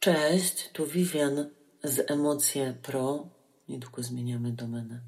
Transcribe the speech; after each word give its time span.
Cześć, 0.00 0.70
tu 0.72 0.86
Vivian 0.86 1.50
z 1.84 2.10
Emocje 2.10 2.74
Pro. 2.82 3.28
Niedługo 3.68 4.02
zmieniamy 4.02 4.52
domenę 4.52 5.00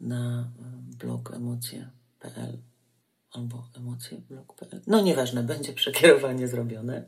na 0.00 0.50
blog 0.98 1.34
emocje.pl 1.34 2.58
albo 3.30 3.68
emocjeblog.pl. 3.76 4.80
No 4.86 5.00
nieważne, 5.00 5.42
będzie 5.42 5.72
przekierowanie 5.72 6.48
zrobione 6.48 7.04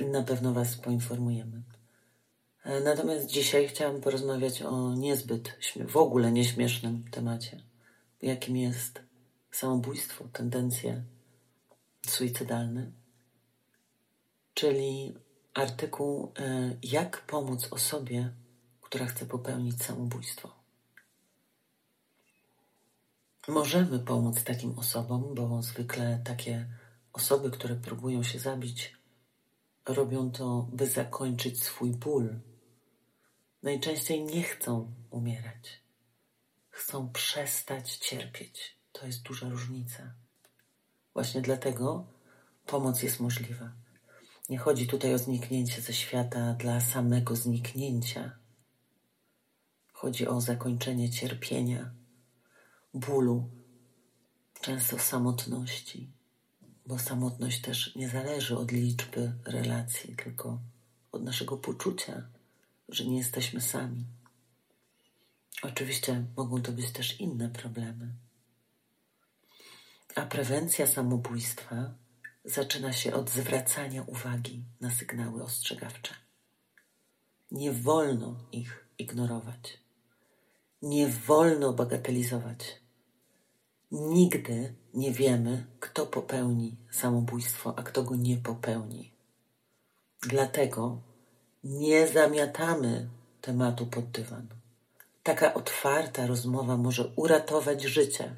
i 0.00 0.04
na 0.04 0.22
pewno 0.22 0.52
Was 0.52 0.76
poinformujemy. 0.76 1.62
E, 2.64 2.80
natomiast 2.80 3.26
dzisiaj 3.26 3.68
chciałam 3.68 4.00
porozmawiać 4.00 4.62
o 4.62 4.94
niezbyt, 4.94 5.58
w 5.88 5.96
ogóle 5.96 6.32
nieśmiesznym 6.32 7.10
temacie, 7.10 7.62
jakim 8.22 8.56
jest 8.56 9.00
samobójstwo, 9.50 10.28
tendencje 10.32 11.02
suicydalne, 12.06 12.90
czyli 14.54 15.14
artykuł 15.54 16.32
e, 16.38 16.76
Jak 16.82 17.26
pomóc 17.26 17.68
osobie, 17.70 18.32
która 18.80 19.06
chce 19.06 19.26
popełnić 19.26 19.82
samobójstwo. 19.82 20.58
Możemy 23.48 23.98
pomóc 23.98 24.44
takim 24.44 24.78
osobom, 24.78 25.34
bo 25.34 25.62
zwykle 25.62 26.20
takie 26.24 26.66
osoby, 27.12 27.50
które 27.50 27.76
próbują 27.76 28.22
się 28.22 28.38
zabić, 28.38 28.96
robią 29.86 30.30
to, 30.30 30.68
by 30.72 30.86
zakończyć 30.86 31.62
swój 31.62 31.90
ból. 31.90 32.40
Najczęściej 33.62 34.24
nie 34.24 34.42
chcą 34.42 34.92
umierać. 35.10 35.82
Chcą 36.70 37.12
przestać 37.12 37.96
cierpieć. 37.96 38.78
To 38.92 39.06
jest 39.06 39.22
duża 39.22 39.48
różnica. 39.48 40.14
Właśnie 41.14 41.40
dlatego 41.40 42.06
pomoc 42.66 43.02
jest 43.02 43.20
możliwa. 43.20 43.72
Nie 44.48 44.58
chodzi 44.58 44.86
tutaj 44.86 45.14
o 45.14 45.18
zniknięcie 45.18 45.80
ze 45.80 45.92
świata 45.92 46.54
dla 46.54 46.80
samego 46.80 47.36
zniknięcia. 47.36 48.38
Chodzi 49.92 50.26
o 50.28 50.40
zakończenie 50.40 51.10
cierpienia, 51.10 51.90
bólu, 52.94 53.50
często 54.60 54.98
samotności, 54.98 56.10
bo 56.86 56.98
samotność 56.98 57.60
też 57.60 57.96
nie 57.96 58.08
zależy 58.08 58.58
od 58.58 58.72
liczby 58.72 59.32
relacji, 59.44 60.16
tylko 60.16 60.60
od 61.12 61.22
naszego 61.22 61.56
poczucia, 61.56 62.28
że 62.88 63.04
nie 63.04 63.16
jesteśmy 63.18 63.60
sami. 63.60 64.04
Oczywiście 65.62 66.24
mogą 66.36 66.62
to 66.62 66.72
być 66.72 66.90
też 66.90 67.20
inne 67.20 67.48
problemy. 67.48 68.12
A 70.14 70.22
prewencja 70.22 70.86
samobójstwa 70.86 71.94
zaczyna 72.48 72.92
się 72.92 73.14
od 73.14 73.30
zwracania 73.30 74.02
uwagi 74.06 74.64
na 74.80 74.90
sygnały 74.90 75.42
ostrzegawcze. 75.42 76.14
Nie 77.50 77.72
wolno 77.72 78.36
ich 78.52 78.86
ignorować. 78.98 79.78
Nie 80.82 81.08
wolno 81.08 81.72
bagatelizować. 81.72 82.80
Nigdy 83.90 84.74
nie 84.94 85.12
wiemy, 85.12 85.66
kto 85.80 86.06
popełni 86.06 86.76
samobójstwo, 86.90 87.78
a 87.78 87.82
kto 87.82 88.02
go 88.02 88.16
nie 88.16 88.36
popełni. 88.36 89.12
Dlatego 90.20 91.00
nie 91.64 92.06
zamiatamy 92.06 93.08
tematu 93.40 93.86
pod 93.86 94.10
dywan. 94.10 94.46
Taka 95.22 95.54
otwarta 95.54 96.26
rozmowa 96.26 96.76
może 96.76 97.12
uratować 97.16 97.82
życie 97.82 98.36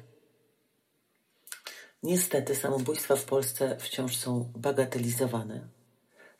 Niestety 2.03 2.55
samobójstwa 2.55 3.15
w 3.15 3.25
Polsce 3.25 3.77
wciąż 3.79 4.17
są 4.17 4.51
bagatelizowane. 4.55 5.67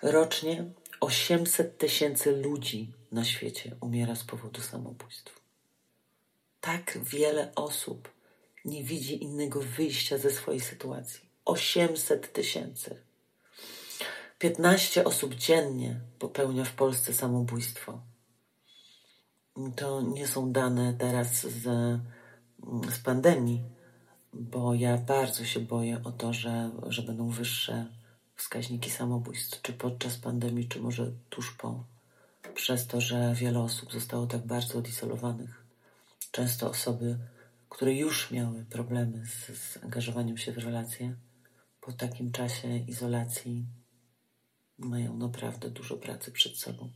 Rocznie 0.01 0.65
800 0.99 1.77
tysięcy 1.77 2.31
ludzi 2.31 2.93
na 3.11 3.23
świecie 3.25 3.75
umiera 3.81 4.15
z 4.15 4.23
powodu 4.23 4.61
samobójstw. 4.61 5.41
Tak 6.61 6.97
wiele 7.03 7.51
osób 7.55 8.09
nie 8.65 8.83
widzi 8.83 9.23
innego 9.23 9.61
wyjścia 9.61 10.17
ze 10.17 10.31
swojej 10.31 10.61
sytuacji. 10.61 11.29
800 11.45 12.33
tysięcy. 12.33 13.01
15 14.39 15.03
osób 15.03 15.35
dziennie 15.35 15.99
popełnia 16.19 16.65
w 16.65 16.73
Polsce 16.73 17.13
samobójstwo. 17.13 18.01
To 19.75 20.01
nie 20.01 20.27
są 20.27 20.51
dane 20.51 20.93
teraz 20.93 21.41
z, 21.41 21.63
z 22.89 22.99
pandemii, 22.99 23.63
bo 24.33 24.73
ja 24.73 24.97
bardzo 24.97 25.45
się 25.45 25.59
boję 25.59 26.01
o 26.03 26.11
to, 26.11 26.33
że, 26.33 26.71
że 26.87 27.01
będą 27.01 27.29
wyższe 27.29 27.85
wskaźniki 28.35 28.89
samobójstw, 28.89 29.61
czy 29.61 29.73
podczas 29.73 30.17
pandemii, 30.17 30.67
czy 30.67 30.81
może 30.81 31.11
tuż 31.29 31.51
po, 31.51 31.83
przez 32.55 32.87
to, 32.87 33.01
że 33.01 33.33
wiele 33.35 33.59
osób 33.59 33.93
zostało 33.93 34.27
tak 34.27 34.45
bardzo 34.45 34.79
odizolowanych. 34.79 35.65
Często 36.31 36.69
osoby, 36.69 37.17
które 37.69 37.93
już 37.93 38.31
miały 38.31 38.65
problemy 38.65 39.25
z, 39.25 39.57
z 39.59 39.83
angażowaniem 39.83 40.37
się 40.37 40.51
w 40.51 40.57
relacje, 40.57 41.15
po 41.81 41.93
takim 41.93 42.31
czasie 42.31 42.77
izolacji 42.77 43.65
mają 44.77 45.17
naprawdę 45.17 45.69
dużo 45.69 45.97
pracy 45.97 46.31
przed 46.31 46.57
sobą. 46.57 46.89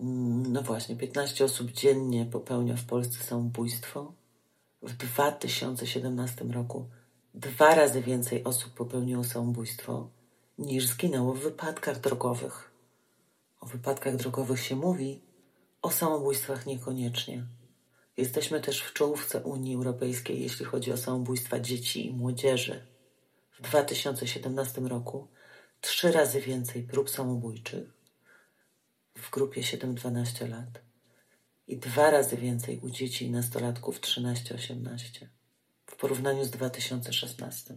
Mm, 0.00 0.52
no 0.52 0.62
właśnie, 0.62 0.96
15 0.96 1.44
osób 1.44 1.70
dziennie 1.70 2.26
popełnia 2.26 2.76
w 2.76 2.84
Polsce 2.84 3.24
samobójstwo 3.24 4.12
w 4.86 4.92
2017 4.92 6.44
roku 6.44 6.88
dwa 7.34 7.74
razy 7.74 8.02
więcej 8.02 8.44
osób 8.44 8.74
popełniło 8.74 9.24
samobójstwo 9.24 10.10
niż 10.58 10.86
zginęło 10.86 11.34
w 11.34 11.40
wypadkach 11.40 12.00
drogowych. 12.00 12.70
O 13.60 13.66
wypadkach 13.66 14.16
drogowych 14.16 14.60
się 14.60 14.76
mówi, 14.76 15.20
o 15.82 15.90
samobójstwach 15.90 16.66
niekoniecznie. 16.66 17.46
Jesteśmy 18.16 18.60
też 18.60 18.82
w 18.82 18.92
czołówce 18.92 19.40
Unii 19.40 19.74
Europejskiej, 19.74 20.42
jeśli 20.42 20.64
chodzi 20.64 20.92
o 20.92 20.96
samobójstwa 20.96 21.60
dzieci 21.60 22.06
i 22.06 22.12
młodzieży. 22.12 22.86
W 23.52 23.62
2017 23.62 24.80
roku 24.80 25.28
trzy 25.80 26.12
razy 26.12 26.40
więcej 26.40 26.82
prób 26.82 27.10
samobójczych 27.10 27.88
w 29.14 29.30
grupie 29.30 29.60
7-12 29.60 30.48
lat 30.48 30.85
i 31.66 31.76
dwa 31.76 32.10
razy 32.10 32.36
więcej 32.36 32.80
u 32.80 32.90
dzieci 32.90 33.24
i 33.24 33.30
nastolatków 33.30 34.00
13-18 34.00 35.26
w 35.86 35.96
porównaniu 35.96 36.44
z 36.44 36.50
2016. 36.50 37.74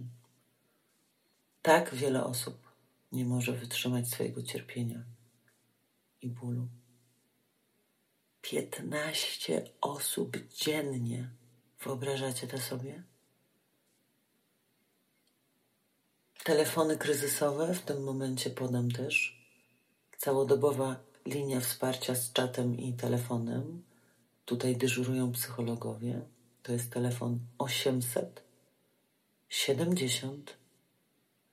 Tak 1.61 1.95
wiele 1.95 2.23
osób 2.23 2.69
nie 3.11 3.25
może 3.25 3.53
wytrzymać 3.53 4.09
swojego 4.09 4.43
cierpienia 4.43 5.03
i 6.21 6.29
bólu. 6.29 6.67
15 8.41 9.69
osób 9.81 10.37
dziennie. 10.53 11.29
Wyobrażacie 11.83 12.47
to 12.47 12.57
sobie? 12.57 13.03
Telefony 16.43 16.97
kryzysowe 16.97 17.73
w 17.73 17.81
tym 17.81 18.03
momencie 18.03 18.49
podam 18.49 18.91
też. 18.91 19.45
Całodobowa 20.17 21.08
linia 21.25 21.59
wsparcia 21.59 22.15
z 22.15 22.33
czatem 22.33 22.79
i 22.79 22.93
telefonem. 22.93 23.83
Tutaj 24.45 24.77
dyżurują 24.77 25.31
psychologowie. 25.31 26.21
To 26.63 26.71
jest 26.71 26.91
telefon 26.91 27.39
800 27.57 28.43
70 29.49 30.57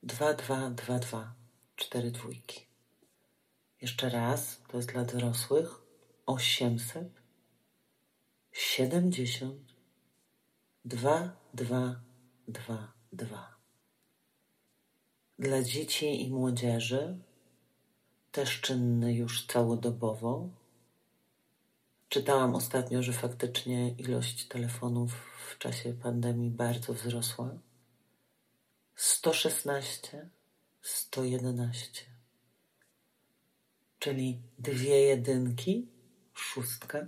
2222 0.03 1.33
4 1.75 2.11
dwójki. 2.11 2.65
Jeszcze 3.81 4.09
raz, 4.09 4.61
to 4.67 4.77
jest 4.77 4.91
dla 4.91 5.05
dorosłych 5.05 5.81
800 6.25 7.21
70 8.51 9.73
2222. 10.85 13.57
Dla 15.39 15.63
dzieci 15.63 16.25
i 16.25 16.29
młodzieży 16.29 17.17
też 18.31 18.61
czynny 18.61 19.13
już 19.13 19.45
całodobowo. 19.45 20.49
Czytałam 22.09 22.55
ostatnio, 22.55 23.03
że 23.03 23.13
faktycznie 23.13 23.89
ilość 23.89 24.47
telefonów 24.47 25.11
w 25.47 25.57
czasie 25.57 25.93
pandemii 25.93 26.51
bardzo 26.51 26.93
wzrosła. 26.93 27.57
116, 28.95 30.29
111. 30.81 32.05
Czyli 33.99 34.41
dwie 34.59 34.99
jedynki, 34.99 35.87
szóstka 36.33 37.07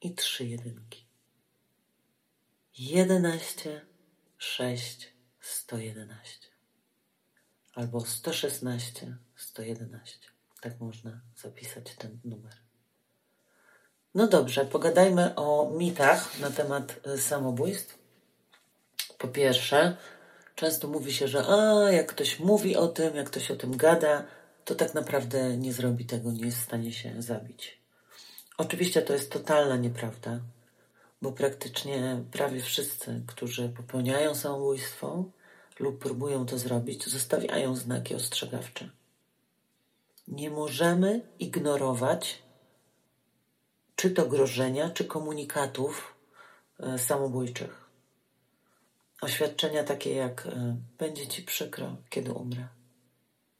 i 0.00 0.14
trzy 0.14 0.46
jedynki. 0.46 1.04
11, 2.78 3.86
6, 4.38 5.12
111. 5.40 6.48
Albo 7.74 8.00
116, 8.00 9.16
111. 9.36 10.33
Tak 10.64 10.80
można 10.80 11.20
zapisać 11.36 11.94
ten 11.98 12.18
numer. 12.24 12.52
No 14.14 14.26
dobrze, 14.26 14.64
pogadajmy 14.64 15.34
o 15.34 15.70
mitach 15.70 16.40
na 16.40 16.50
temat 16.50 17.00
y, 17.06 17.18
samobójstw. 17.18 17.98
Po 19.18 19.28
pierwsze, 19.28 19.96
często 20.54 20.88
mówi 20.88 21.12
się, 21.12 21.28
że 21.28 21.44
a, 21.46 21.92
jak 21.92 22.06
ktoś 22.06 22.38
mówi 22.40 22.76
o 22.76 22.88
tym, 22.88 23.16
jak 23.16 23.26
ktoś 23.30 23.50
o 23.50 23.56
tym 23.56 23.76
gada, 23.76 24.24
to 24.64 24.74
tak 24.74 24.94
naprawdę 24.94 25.56
nie 25.56 25.72
zrobi 25.72 26.04
tego, 26.04 26.32
nie 26.32 26.44
jest 26.44 26.58
w 26.58 26.64
stanie 26.64 26.92
się 26.92 27.22
zabić. 27.22 27.78
Oczywiście 28.58 29.02
to 29.02 29.12
jest 29.12 29.32
totalna 29.32 29.76
nieprawda, 29.76 30.40
bo 31.22 31.32
praktycznie 31.32 32.24
prawie 32.32 32.60
wszyscy, 32.60 33.22
którzy 33.26 33.68
popełniają 33.68 34.34
samobójstwo 34.34 35.24
lub 35.78 35.98
próbują 35.98 36.46
to 36.46 36.58
zrobić, 36.58 37.06
zostawiają 37.06 37.76
znaki 37.76 38.14
ostrzegawcze. 38.14 38.90
Nie 40.28 40.50
możemy 40.50 41.20
ignorować 41.38 42.44
czy 43.96 44.10
to 44.10 44.26
grożenia, 44.26 44.90
czy 44.90 45.04
komunikatów 45.04 46.14
e, 46.80 46.98
samobójczych. 46.98 47.90
Oświadczenia 49.20 49.84
takie 49.84 50.14
jak 50.14 50.46
e, 50.46 50.76
będzie 50.98 51.26
ci 51.26 51.42
przykro, 51.42 51.96
kiedy 52.10 52.32
umrę. 52.32 52.68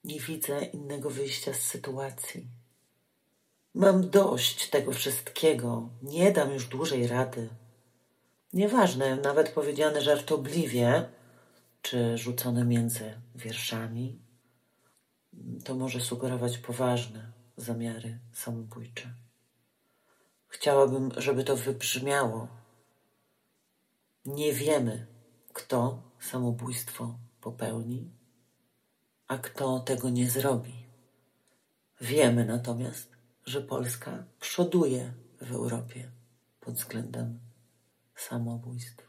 Nie 0.05 0.21
widzę 0.21 0.65
innego 0.65 1.11
wyjścia 1.11 1.53
z 1.53 1.61
sytuacji. 1.61 2.47
Mam 3.75 4.11
dość 4.11 4.71
tego 4.71 4.93
wszystkiego. 4.93 5.89
Nie 6.03 6.33
dam 6.33 6.53
już 6.53 6.67
dłużej 6.67 7.07
rady. 7.07 7.49
Nieważne, 8.53 9.17
nawet 9.17 9.49
powiedziane 9.49 10.01
żartobliwie, 10.01 11.09
czy 11.83 12.19
rzucone 12.19 12.65
między 12.65 13.15
wierszami, 13.35 14.19
to 15.65 15.75
może 15.75 16.01
sugerować 16.01 16.59
poważne 16.59 17.33
zamiary 17.57 18.19
samobójcze. 18.33 19.15
Chciałabym, 20.49 21.11
żeby 21.17 21.45
to 21.45 21.57
wybrzmiało. 21.57 22.49
Nie 24.25 24.53
wiemy, 24.53 25.07
kto 25.53 26.03
samobójstwo 26.21 27.19
popełni, 27.41 28.11
a 29.29 29.39
kto 29.39 29.81
tego 29.81 30.11
nie 30.11 30.31
zrobi. 30.31 30.85
Wiemy 32.01 32.45
natomiast, 32.45 33.09
że 33.47 33.61
Polska 33.61 34.25
przoduje 34.41 35.13
w 35.41 35.53
Europie 35.53 36.11
pod 36.61 36.75
względem 36.75 37.39
samobójstw. 38.15 39.05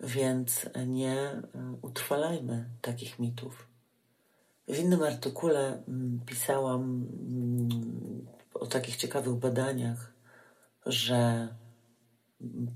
Więc 0.00 0.66
nie 0.86 1.20
e, 1.20 1.42
utrwalajmy 1.82 2.70
takich 2.80 3.18
mitów. 3.18 3.73
W 4.68 4.78
innym 4.78 5.02
artykule 5.02 5.82
mm, 5.88 6.20
pisałam 6.26 6.82
mm, 6.82 8.26
o 8.54 8.66
takich 8.66 8.96
ciekawych 8.96 9.34
badaniach, 9.34 10.12
że 10.86 11.48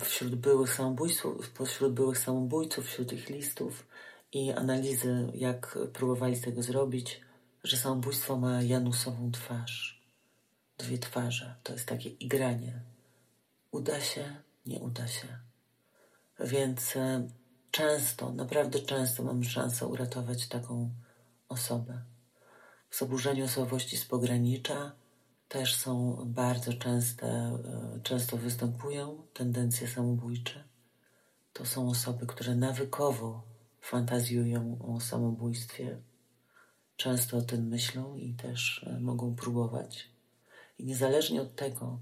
wśród 0.04 0.34
byłych 0.34 0.74
samobójców, 0.74 1.50
pośród 1.50 1.92
byłych 1.94 2.18
samobójców, 2.18 2.86
wśród 2.86 3.12
ich 3.12 3.28
listów 3.28 3.86
i 4.32 4.52
analizy, 4.52 5.30
jak 5.34 5.78
próbowali 5.92 6.40
tego 6.40 6.62
zrobić, 6.62 7.20
że 7.64 7.76
samobójstwo 7.76 8.36
ma 8.36 8.62
janusową 8.62 9.30
twarz. 9.32 10.02
Dwie 10.78 10.98
twarze. 10.98 11.54
To 11.62 11.72
jest 11.72 11.86
takie 11.86 12.08
igranie. 12.08 12.80
Uda 13.70 14.00
się, 14.00 14.36
nie 14.66 14.78
uda 14.78 15.06
się. 15.06 15.28
Więc 16.40 16.96
e, 16.96 17.28
często, 17.70 18.32
naprawdę 18.32 18.78
często 18.78 19.22
mamy 19.22 19.44
szansę 19.44 19.86
uratować 19.86 20.48
taką 20.48 20.90
osobę. 21.48 22.02
W 22.90 22.98
zaburzeniu 22.98 23.44
osobowości 23.44 23.96
z 23.96 24.04
pogranicza 24.04 24.92
też 25.48 25.74
są 25.76 26.22
bardzo 26.26 26.72
częste, 26.72 27.26
e, 27.26 28.00
często 28.02 28.36
występują 28.36 29.22
tendencje 29.34 29.88
samobójcze. 29.88 30.64
To 31.52 31.66
są 31.66 31.90
osoby, 31.90 32.26
które 32.26 32.54
nawykowo 32.54 33.42
fantazjują 33.80 34.78
o 34.94 35.00
samobójstwie, 35.00 35.98
często 36.96 37.36
o 37.36 37.42
tym 37.42 37.68
myślą 37.68 38.16
i 38.16 38.34
też 38.34 38.86
e, 38.86 39.00
mogą 39.00 39.34
próbować. 39.34 40.08
I 40.78 40.84
niezależnie 40.84 41.42
od 41.42 41.56
tego, 41.56 41.98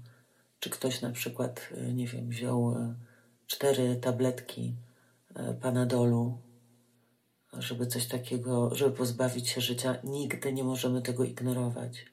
czy 0.59 0.69
ktoś 0.69 1.01
na 1.01 1.11
przykład, 1.11 1.69
e, 1.71 1.93
nie 1.93 2.07
wiem, 2.07 2.29
wziął 2.29 2.75
cztery 3.47 3.95
tabletki 3.95 4.75
panadolu, 5.61 6.37
żeby 7.57 7.87
coś 7.87 8.07
takiego, 8.07 8.75
żeby 8.75 8.95
pozbawić 8.95 9.49
się 9.49 9.61
życia, 9.61 9.95
nigdy 10.03 10.53
nie 10.53 10.63
możemy 10.63 11.01
tego 11.01 11.23
ignorować 11.23 12.05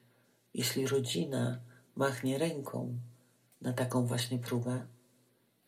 jeśli 0.55 0.87
rodzina 0.87 1.59
machnie 1.95 2.37
ręką 2.37 2.99
na 3.61 3.73
taką 3.73 4.05
właśnie 4.05 4.39
próbę, 4.39 4.87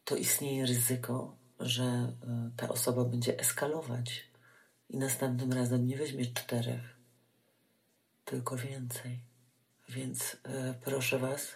to 0.03 0.15
istnieje 0.15 0.65
ryzyko, 0.65 1.35
że 1.59 1.83
e, 1.83 2.13
ta 2.57 2.69
osoba 2.69 3.05
będzie 3.05 3.39
eskalować 3.39 4.31
i 4.89 4.97
następnym 4.97 5.53
razem 5.53 5.87
nie 5.87 5.97
weźmie 5.97 6.25
czterech, 6.25 6.97
tylko 8.25 8.57
więcej. 8.57 9.19
Więc 9.89 10.37
e, 10.43 10.73
proszę 10.73 11.19
Was, 11.19 11.55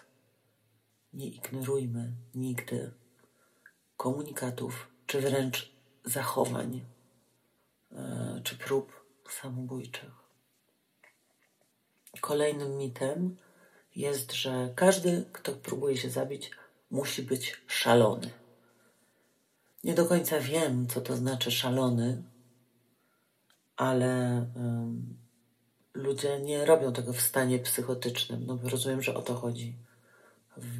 nie 1.12 1.26
ignorujmy 1.26 2.12
nigdy 2.34 2.90
komunikatów, 3.96 4.88
czy 5.06 5.20
wręcz 5.20 5.72
zachowań, 6.04 6.84
czy 8.44 8.58
prób 8.58 9.06
samobójczych. 9.30 10.22
Kolejnym 12.20 12.76
mitem 12.76 13.36
jest, 13.96 14.32
że 14.32 14.72
każdy, 14.74 15.24
kto 15.32 15.52
próbuje 15.52 15.96
się 15.96 16.10
zabić, 16.10 16.50
musi 16.90 17.22
być 17.22 17.62
szalony. 17.66 18.30
Nie 19.84 19.94
do 19.94 20.06
końca 20.06 20.40
wiem, 20.40 20.86
co 20.86 21.00
to 21.00 21.16
znaczy 21.16 21.50
szalony, 21.50 22.22
ale 23.76 24.46
um, 24.56 25.16
ludzie 25.94 26.40
nie 26.40 26.64
robią 26.64 26.92
tego 26.92 27.12
w 27.12 27.20
stanie 27.20 27.58
psychotycznym. 27.58 28.46
No 28.46 28.58
rozumiem, 28.62 29.02
że 29.02 29.14
o 29.14 29.22
to 29.22 29.34
chodzi. 29.34 29.76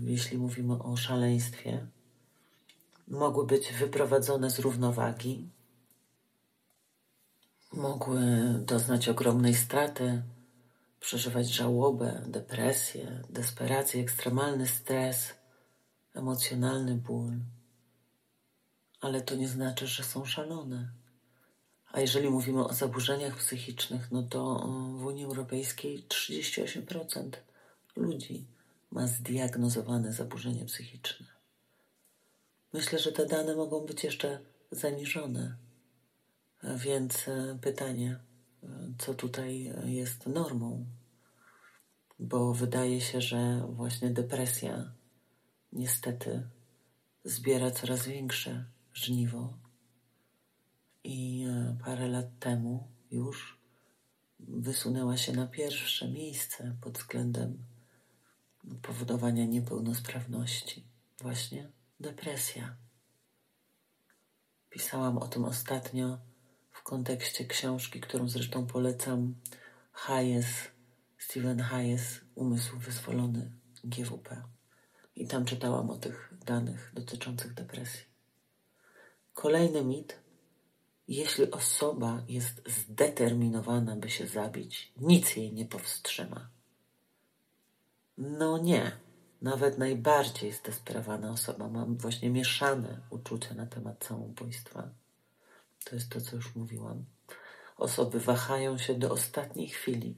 Jeśli 0.03 0.39
mówimy 0.39 0.83
o 0.83 0.97
szaleństwie, 0.97 1.87
mogły 3.09 3.47
być 3.47 3.73
wyprowadzone 3.73 4.51
z 4.51 4.59
równowagi, 4.59 5.49
mogły 7.73 8.21
doznać 8.67 9.09
ogromnej 9.09 9.55
straty 9.55 10.23
przeżywać 11.01 11.49
żałobę, 11.49 12.23
depresję, 12.27 13.23
desperację, 13.31 14.03
ekstremalny 14.03 14.67
stres, 14.67 15.35
emocjonalny 16.15 16.95
ból. 16.95 17.33
Ale 19.01 19.21
to 19.21 19.35
nie 19.35 19.49
znaczy, 19.49 19.87
że 19.87 20.05
są 20.05 20.25
szalone. 20.25 20.93
A 21.93 22.01
jeżeli 22.01 22.31
mówimy 22.31 22.67
o 22.67 22.75
zaburzeniach 22.75 23.37
psychicznych, 23.37 24.13
no 24.13 24.23
to 24.23 24.69
w 24.99 25.05
Unii 25.05 25.25
Europejskiej 25.25 26.07
38% 26.09 27.31
ludzi 27.97 28.47
ma 28.91 29.07
zdiagnozowane 29.07 30.13
zaburzenie 30.13 30.65
psychiczne. 30.65 31.27
Myślę, 32.73 32.99
że 32.99 33.13
te 33.13 33.27
dane 33.27 33.57
mogą 33.57 33.81
być 33.81 34.05
jeszcze 34.05 34.41
zaniżone. 34.71 35.57
Więc 36.63 37.29
e, 37.29 37.59
pytanie, 37.61 38.21
co 38.99 39.15
tutaj 39.15 39.73
jest 39.85 40.27
normą, 40.27 40.87
bo 42.19 42.55
wydaje 42.55 43.01
się, 43.01 43.21
że 43.21 43.67
właśnie 43.69 44.11
depresja 44.11 44.93
niestety 45.73 46.49
zbiera 47.25 47.71
coraz 47.71 48.07
większe 48.07 48.65
żniwo. 48.93 49.59
I 51.05 51.45
e, 51.49 51.77
parę 51.85 52.09
lat 52.09 52.39
temu 52.39 52.89
już 53.11 53.59
wysunęła 54.41 55.17
się 55.17 55.33
na 55.33 55.47
pierwsze 55.47 56.09
miejsce 56.09 56.77
pod 56.81 56.99
względem 56.99 57.59
powodowania 58.83 59.47
niepełnosprawności. 59.47 60.85
Właśnie 61.21 61.71
depresja. 62.01 62.77
Pisałam 64.71 65.19
o 65.19 65.29
tym 65.29 65.45
ostatnio 65.45 66.19
w 66.83 66.85
kontekście 66.85 67.45
książki, 67.45 68.01
którą 68.01 68.29
zresztą 68.29 68.67
polecam, 68.67 69.35
Hayes, 69.93 70.47
Steven 71.19 71.61
Hayes, 71.61 72.21
Umysł 72.35 72.79
Wyzwolony 72.79 73.53
GWP. 73.85 74.43
I 75.17 75.27
tam 75.27 75.45
czytałam 75.45 75.91
o 75.91 75.97
tych 75.97 76.35
danych 76.47 76.93
dotyczących 76.95 77.55
depresji. 77.55 78.03
Kolejny 79.35 79.85
mit. 79.85 80.19
Jeśli 81.09 81.51
osoba 81.51 82.23
jest 82.29 82.63
zdeterminowana, 82.69 83.97
by 83.97 84.11
się 84.11 84.27
zabić, 84.27 84.93
nic 84.97 85.37
jej 85.37 85.53
nie 85.53 85.67
powstrzyma. 85.67 86.49
No 88.19 88.59
nie. 88.59 88.93
Nawet 89.43 89.79
najbardziej 89.79 90.53
zdesperowana 90.53 91.31
osoba 91.31 91.69
ma 91.69 91.87
właśnie 91.89 92.31
mieszane 92.31 93.01
uczucia 93.11 93.55
na 93.55 93.67
temat 93.67 94.05
samobójstwa 94.05 95.02
to 95.85 95.95
jest 95.95 96.11
to, 96.11 96.21
co 96.21 96.37
już 96.37 96.55
mówiłam. 96.55 97.05
Osoby 97.77 98.21
wahają 98.21 98.79
się 98.79 98.95
do 98.95 99.11
ostatniej 99.11 99.69
chwili 99.69 100.17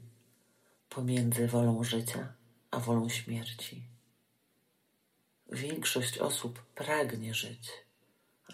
pomiędzy 0.89 1.49
wolą 1.49 1.85
życia 1.85 2.33
a 2.71 2.81
wolą 2.81 3.09
śmierci. 3.09 3.89
Większość 5.53 6.19
osób 6.19 6.63
pragnie 6.75 7.35
żyć, 7.35 7.71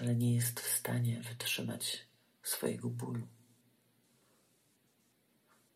ale 0.00 0.14
nie 0.14 0.34
jest 0.34 0.60
w 0.60 0.78
stanie 0.78 1.20
wytrzymać 1.22 2.06
swojego 2.42 2.88
bólu. 2.88 3.26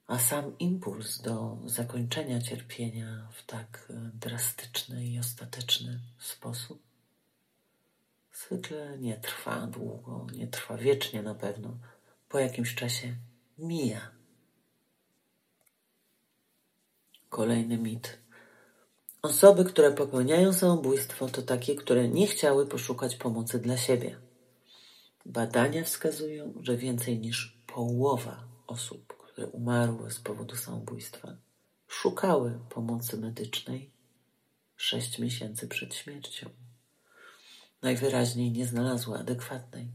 a 0.07 0.19
sam 0.19 0.59
impuls 0.59 1.23
do 1.23 1.59
zakończenia 1.67 2.41
cierpienia 2.41 3.29
w 3.33 3.47
tak 3.47 3.89
e, 3.91 4.11
drastyczny 4.15 5.07
i 5.07 5.19
ostateczny 5.19 6.01
sposób 6.19 6.83
zwykle 8.35 8.99
nie 8.99 9.17
trwa 9.17 9.67
długo, 9.67 10.27
nie 10.33 10.47
trwa 10.47 10.77
wiecznie 10.77 11.23
na 11.23 11.35
pewno. 11.35 11.79
Po 12.29 12.39
jakimś 12.39 12.75
czasie 12.75 13.17
mija. 13.59 14.11
Kolejny 17.29 17.79
mit. 17.79 18.19
Osoby, 19.23 19.65
które 19.65 19.93
popełniają 19.93 20.53
samobójstwo, 20.53 21.29
to 21.29 21.43
takie, 21.43 21.75
które 21.75 22.09
nie 22.09 22.27
chciały 22.27 22.67
poszukać 22.67 23.17
pomocy 23.17 23.59
dla 23.59 23.77
siebie. 23.77 24.19
Badania 25.27 25.85
wskazują, 25.85 26.55
że 26.61 26.77
więcej 26.77 27.19
niż 27.19 27.59
połowa 27.67 28.45
osób, 28.67 29.17
które 29.19 29.47
umarły 29.47 30.11
z 30.11 30.21
powodu 30.21 30.57
samobójstwa, 30.57 31.37
szukały 31.89 32.59
pomocy 32.71 33.17
medycznej 33.17 33.91
sześć 34.77 35.19
miesięcy 35.19 35.69
przed 35.69 35.95
śmiercią. 35.95 36.64
Najwyraźniej 37.85 38.53
nie 38.53 38.67
znalazły 38.67 39.19
adekwatnej 39.19 39.89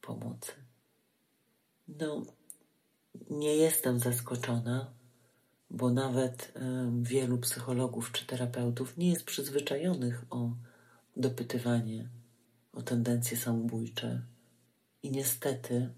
pomocy. 0.00 0.52
No, 1.88 2.22
nie 3.30 3.56
jestem 3.56 3.98
zaskoczona, 3.98 4.90
bo 5.70 5.90
nawet 5.90 6.52
wielu 7.02 7.38
psychologów 7.38 8.12
czy 8.12 8.26
terapeutów 8.26 8.96
nie 8.96 9.10
jest 9.10 9.24
przyzwyczajonych 9.24 10.24
o 10.30 10.50
dopytywanie 11.16 12.08
o 12.72 12.82
tendencje 12.82 13.36
samobójcze 13.36 14.22
i 15.02 15.10
niestety 15.10 15.90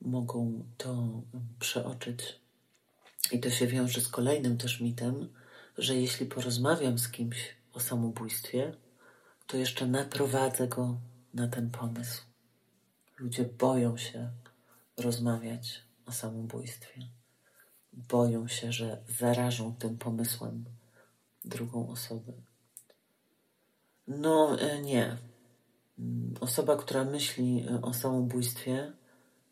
mogą 0.00 0.64
to 0.76 1.22
przeoczyć. 1.58 2.40
I 3.32 3.40
to 3.40 3.50
się 3.50 3.66
wiąże 3.66 4.00
z 4.00 4.08
kolejnym 4.08 4.58
też 4.58 4.80
mitem, 4.80 5.28
że 5.78 5.96
jeśli 5.96 6.26
porozmawiam 6.26 6.98
z 6.98 7.08
kimś 7.08 7.56
o 7.72 7.80
samobójstwie, 7.80 8.74
to 9.50 9.56
jeszcze 9.56 9.86
naprowadzę 9.86 10.68
go 10.68 11.00
na 11.34 11.48
ten 11.48 11.70
pomysł. 11.70 12.22
Ludzie 13.18 13.44
boją 13.44 13.96
się 13.96 14.30
rozmawiać 14.96 15.82
o 16.06 16.12
samobójstwie. 16.12 17.00
Boją 17.92 18.48
się, 18.48 18.72
że 18.72 19.02
zarażą 19.18 19.74
tym 19.74 19.98
pomysłem 19.98 20.64
drugą 21.44 21.88
osobę. 21.88 22.32
No 24.08 24.60
e, 24.60 24.82
nie. 24.82 25.16
Osoba, 26.40 26.76
która 26.76 27.04
myśli 27.04 27.66
e, 27.68 27.82
o 27.82 27.94
samobójstwie, 27.94 28.92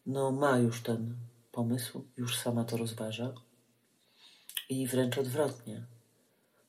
no 0.06 0.32
ma 0.32 0.58
już 0.58 0.82
ten 0.82 1.16
pomysł, 1.52 2.04
już 2.16 2.38
sama 2.38 2.64
to 2.64 2.76
rozważa. 2.76 3.32
I 4.68 4.86
wręcz 4.86 5.18
odwrotnie. 5.18 5.86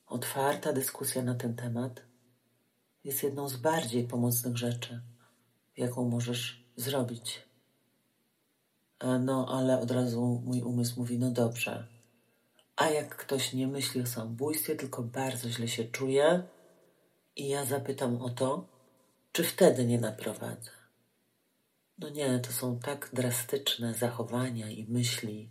Otwarta 0.08 0.74
dyskusja 0.74 1.24
na 1.24 1.36
ten 1.36 1.56
temat 1.56 2.09
jest 3.04 3.24
jedną 3.24 3.50
z 3.50 3.56
bardziej 3.56 4.08
pomocnych 4.08 4.58
rzeczy, 4.58 5.02
jaką 5.78 6.10
możesz 6.10 6.66
zrobić. 6.76 7.42
No, 9.20 9.48
ale 9.50 9.80
od 9.80 9.92
razu 9.92 10.42
mój 10.46 10.62
umysł 10.62 11.00
mówi: 11.00 11.20
No 11.20 11.32
dobrze. 11.32 11.88
A 12.76 12.90
jak 12.90 13.16
ktoś 13.16 13.54
nie 13.54 13.68
myśli 13.68 14.02
o 14.02 14.06
samobójstwie, 14.06 14.76
tylko 14.76 15.04
bardzo 15.04 15.50
źle 15.50 15.68
się 15.68 15.86
czuje, 15.86 16.44
i 17.36 17.48
ja 17.48 17.66
zapytam 17.66 18.22
o 18.22 18.30
to, 18.30 18.68
czy 19.32 19.44
wtedy 19.44 19.86
nie 19.86 20.00
naprowadzę? 20.00 20.72
No 22.00 22.10
nie, 22.10 22.40
to 22.40 22.52
są 22.52 22.80
tak 22.80 23.10
drastyczne 23.14 23.94
zachowania 23.94 24.70
i 24.70 24.86
myśli, 24.90 25.50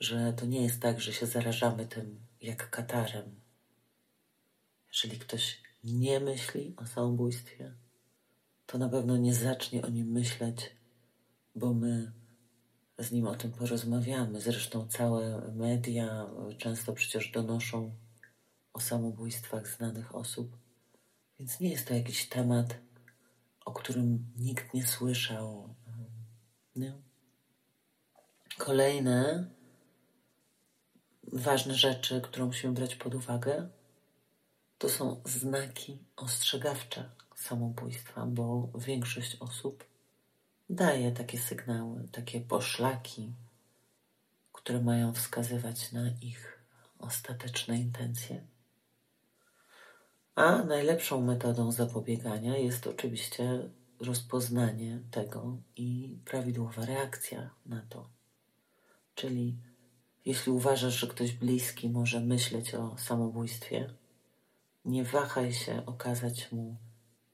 że 0.00 0.32
to 0.32 0.46
nie 0.46 0.62
jest 0.62 0.82
tak, 0.82 1.00
że 1.00 1.12
się 1.12 1.26
zarażamy 1.26 1.86
tym 1.86 2.20
jak 2.40 2.70
katarem. 2.70 3.40
Jeżeli 4.88 5.18
ktoś 5.18 5.62
nie 5.84 6.20
myśli 6.20 6.74
o 6.76 6.86
samobójstwie, 6.86 7.74
to 8.66 8.78
na 8.78 8.88
pewno 8.88 9.16
nie 9.16 9.34
zacznie 9.34 9.82
o 9.82 9.88
nim 9.88 10.08
myśleć, 10.12 10.76
bo 11.54 11.74
my 11.74 12.12
z 12.98 13.12
nim 13.12 13.26
o 13.26 13.34
tym 13.34 13.52
porozmawiamy. 13.52 14.40
Zresztą 14.40 14.88
całe 14.88 15.52
media 15.52 16.26
często 16.58 16.92
przecież 16.92 17.30
donoszą 17.30 17.94
o 18.72 18.80
samobójstwach 18.80 19.68
znanych 19.68 20.14
osób, 20.14 20.56
więc 21.38 21.60
nie 21.60 21.70
jest 21.70 21.88
to 21.88 21.94
jakiś 21.94 22.28
temat, 22.28 22.76
o 23.64 23.72
którym 23.72 24.26
nikt 24.36 24.74
nie 24.74 24.86
słyszał. 24.86 25.74
Nie? 26.76 26.92
Kolejne 28.58 29.50
ważne 31.32 31.74
rzeczy, 31.74 32.20
które 32.20 32.46
musimy 32.46 32.72
brać 32.72 32.96
pod 32.96 33.14
uwagę, 33.14 33.68
to 34.80 34.88
są 34.88 35.20
znaki 35.24 35.98
ostrzegawcze 36.16 37.10
samobójstwa, 37.36 38.26
bo 38.26 38.68
większość 38.74 39.36
osób 39.40 39.84
daje 40.70 41.12
takie 41.12 41.38
sygnały, 41.38 42.08
takie 42.12 42.40
poszlaki, 42.40 43.32
które 44.52 44.80
mają 44.80 45.12
wskazywać 45.12 45.92
na 45.92 46.10
ich 46.22 46.58
ostateczne 46.98 47.78
intencje. 47.80 48.40
A 50.34 50.62
najlepszą 50.62 51.20
metodą 51.20 51.72
zapobiegania 51.72 52.56
jest 52.56 52.86
oczywiście 52.86 53.68
rozpoznanie 54.00 55.00
tego 55.10 55.56
i 55.76 56.16
prawidłowa 56.24 56.84
reakcja 56.84 57.50
na 57.66 57.82
to. 57.88 58.08
Czyli 59.14 59.56
jeśli 60.24 60.52
uważasz, 60.52 60.94
że 60.94 61.06
ktoś 61.06 61.32
bliski 61.32 61.90
może 61.90 62.20
myśleć 62.20 62.74
o 62.74 62.98
samobójstwie, 62.98 63.99
nie 64.84 65.04
wahaj 65.04 65.52
się 65.52 65.86
okazać 65.86 66.52
mu 66.52 66.76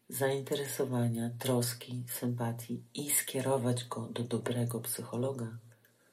zainteresowania, 0.08 1.30
troski, 1.38 2.04
sympatii 2.08 2.84
i 2.94 3.10
skierować 3.10 3.84
go 3.84 4.08
do 4.08 4.22
dobrego 4.22 4.80
psychologa, 4.80 5.58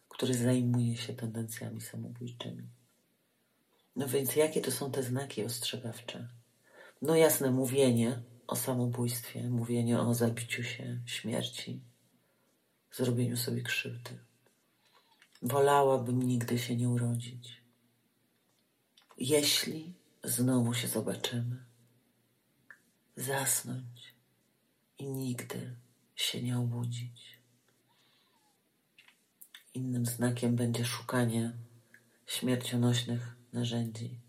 który 0.09 0.33
zajmuje 0.33 0.97
się 0.97 1.13
tendencjami 1.13 1.81
samobójczymi. 1.81 2.69
No 3.95 4.07
więc 4.07 4.35
jakie 4.35 4.61
to 4.61 4.71
są 4.71 4.91
te 4.91 5.03
znaki 5.03 5.45
ostrzegawcze? 5.45 6.27
No 7.01 7.15
jasne, 7.15 7.51
mówienie 7.51 8.21
o 8.47 8.55
samobójstwie, 8.55 9.49
mówienie 9.49 9.99
o 9.99 10.13
zabiciu 10.13 10.63
się, 10.63 11.01
śmierci, 11.05 11.81
zrobieniu 12.91 13.37
sobie 13.37 13.61
krzywdy. 13.61 14.19
Wolałabym 15.41 16.23
nigdy 16.23 16.59
się 16.59 16.75
nie 16.75 16.89
urodzić. 16.89 17.63
Jeśli 19.17 19.93
znowu 20.23 20.73
się 20.73 20.87
zobaczymy, 20.87 21.65
zasnąć 23.15 24.15
i 24.97 25.07
nigdy 25.09 25.75
się 26.15 26.41
nie 26.41 26.57
obudzić. 26.57 27.39
Innym 29.73 30.05
znakiem 30.05 30.55
będzie 30.55 30.85
szukanie 30.85 31.53
śmiercionośnych 32.25 33.35
narzędzi, 33.53 34.19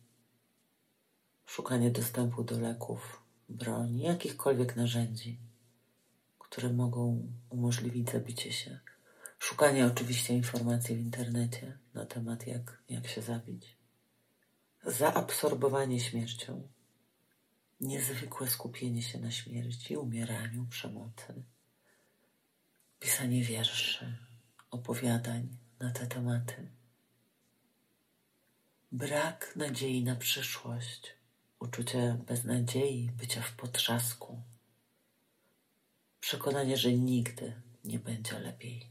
szukanie 1.46 1.90
dostępu 1.90 2.44
do 2.44 2.60
leków, 2.60 3.22
broni, 3.48 4.02
jakichkolwiek 4.02 4.76
narzędzi, 4.76 5.38
które 6.38 6.72
mogą 6.72 7.32
umożliwić 7.50 8.10
zabicie 8.10 8.52
się. 8.52 8.80
Szukanie 9.38 9.86
oczywiście 9.86 10.34
informacji 10.34 10.96
w 10.96 11.00
internecie 11.00 11.78
na 11.94 12.06
temat, 12.06 12.46
jak, 12.46 12.82
jak 12.88 13.06
się 13.06 13.22
zabić. 13.22 13.83
Zaabsorbowanie 14.86 16.00
śmiercią 16.00 16.68
niezwykłe 17.80 18.50
skupienie 18.50 19.02
się 19.02 19.18
na 19.18 19.30
śmierci, 19.30 19.96
umieraniu, 19.96 20.66
przemocy, 20.66 21.42
pisanie 23.00 23.42
wierszy, 23.42 24.18
opowiadań 24.70 25.56
na 25.80 25.90
te 25.90 26.06
tematy. 26.06 26.68
Brak 28.92 29.52
nadziei 29.56 30.04
na 30.04 30.16
przyszłość, 30.16 31.14
uczucie 31.60 32.18
beznadziei, 32.26 33.10
bycia 33.16 33.42
w 33.42 33.52
potrzasku, 33.52 34.42
przekonanie, 36.20 36.76
że 36.76 36.92
nigdy 36.92 37.62
nie 37.84 37.98
będzie 37.98 38.38
lepiej. 38.38 38.90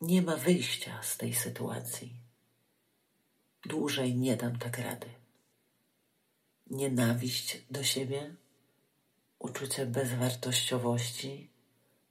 Nie 0.00 0.22
ma 0.22 0.36
wyjścia 0.36 1.02
z 1.02 1.16
tej 1.16 1.34
sytuacji. 1.34 2.27
Dłużej 3.66 4.16
nie 4.16 4.36
dam 4.36 4.58
tak 4.58 4.78
rady 4.78 5.18
nienawiść 6.70 7.64
do 7.70 7.84
siebie, 7.84 8.34
uczucie 9.38 9.86
bezwartościowości, 9.86 11.50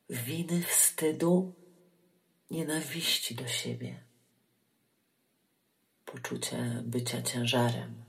winy, 0.09 0.63
wstydu, 0.63 1.53
nienawiści 2.51 3.35
do 3.35 3.47
siebie, 3.47 4.03
poczucie 6.05 6.81
bycia 6.85 7.21
ciężarem. 7.21 8.03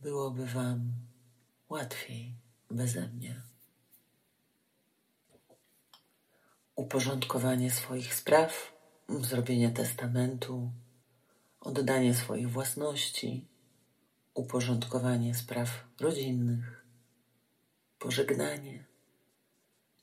Byłoby 0.00 0.46
Wam 0.46 0.92
łatwiej 1.68 2.34
beze 2.70 3.08
mnie. 3.08 3.42
Uporządkowanie 6.76 7.70
swoich 7.70 8.14
spraw 8.14 8.72
zrobienie 9.08 9.70
testamentu, 9.70 10.72
oddanie 11.64 12.14
swoich 12.14 12.50
własności, 12.50 13.48
uporządkowanie 14.34 15.34
spraw 15.34 15.84
rodzinnych, 16.00 16.84
pożegnanie, 17.98 18.84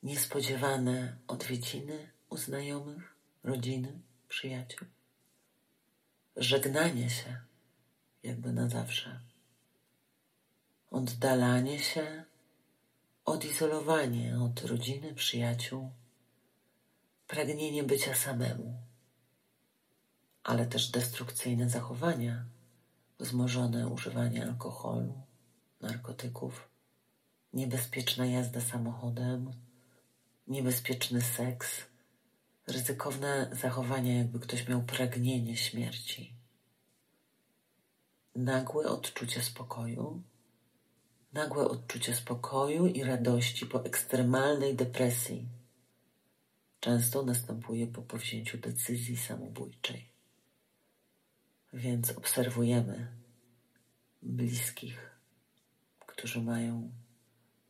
niespodziewane 0.03 1.17
odwiedziny 1.27 2.11
u 2.29 2.37
znajomych, 2.37 3.15
rodziny, 3.43 4.01
przyjaciół, 4.27 4.87
żegnanie 6.35 7.09
się 7.09 7.37
jakby 8.23 8.53
na 8.53 8.69
zawsze, 8.69 9.19
oddalanie 10.91 11.79
się, 11.79 12.23
odizolowanie 13.25 14.39
od 14.39 14.61
rodziny, 14.61 15.13
przyjaciół, 15.13 15.91
pragnienie 17.27 17.83
bycia 17.83 18.15
samemu, 18.15 18.90
ale 20.43 20.65
też 20.65 20.91
destrukcyjne 20.91 21.69
zachowania, 21.69 22.45
wzmożone 23.19 23.87
używanie 23.87 24.43
alkoholu, 24.43 25.21
narkotyków, 25.81 26.69
niebezpieczna 27.53 28.25
jazda 28.25 28.61
samochodem, 28.61 29.51
niebezpieczny 30.47 31.21
seks, 31.21 31.85
ryzykowne 32.67 33.49
zachowania, 33.51 34.17
jakby 34.17 34.39
ktoś 34.39 34.67
miał 34.67 34.83
pragnienie 34.83 35.57
śmierci, 35.57 36.33
nagłe 38.35 38.89
odczucie 38.89 39.41
spokoju, 39.41 40.23
nagłe 41.33 41.67
odczucie 41.67 42.15
spokoju 42.15 42.87
i 42.87 43.03
radości 43.03 43.65
po 43.65 43.85
ekstremalnej 43.85 44.75
depresji. 44.75 45.47
Często 46.79 47.23
następuje 47.23 47.87
po 47.87 48.01
powzięciu 48.01 48.57
decyzji 48.57 49.17
samobójczej. 49.17 50.10
Więc 51.73 52.11
obserwujemy 52.11 53.07
bliskich, 54.21 55.11
którzy 56.05 56.41
mają 56.41 56.91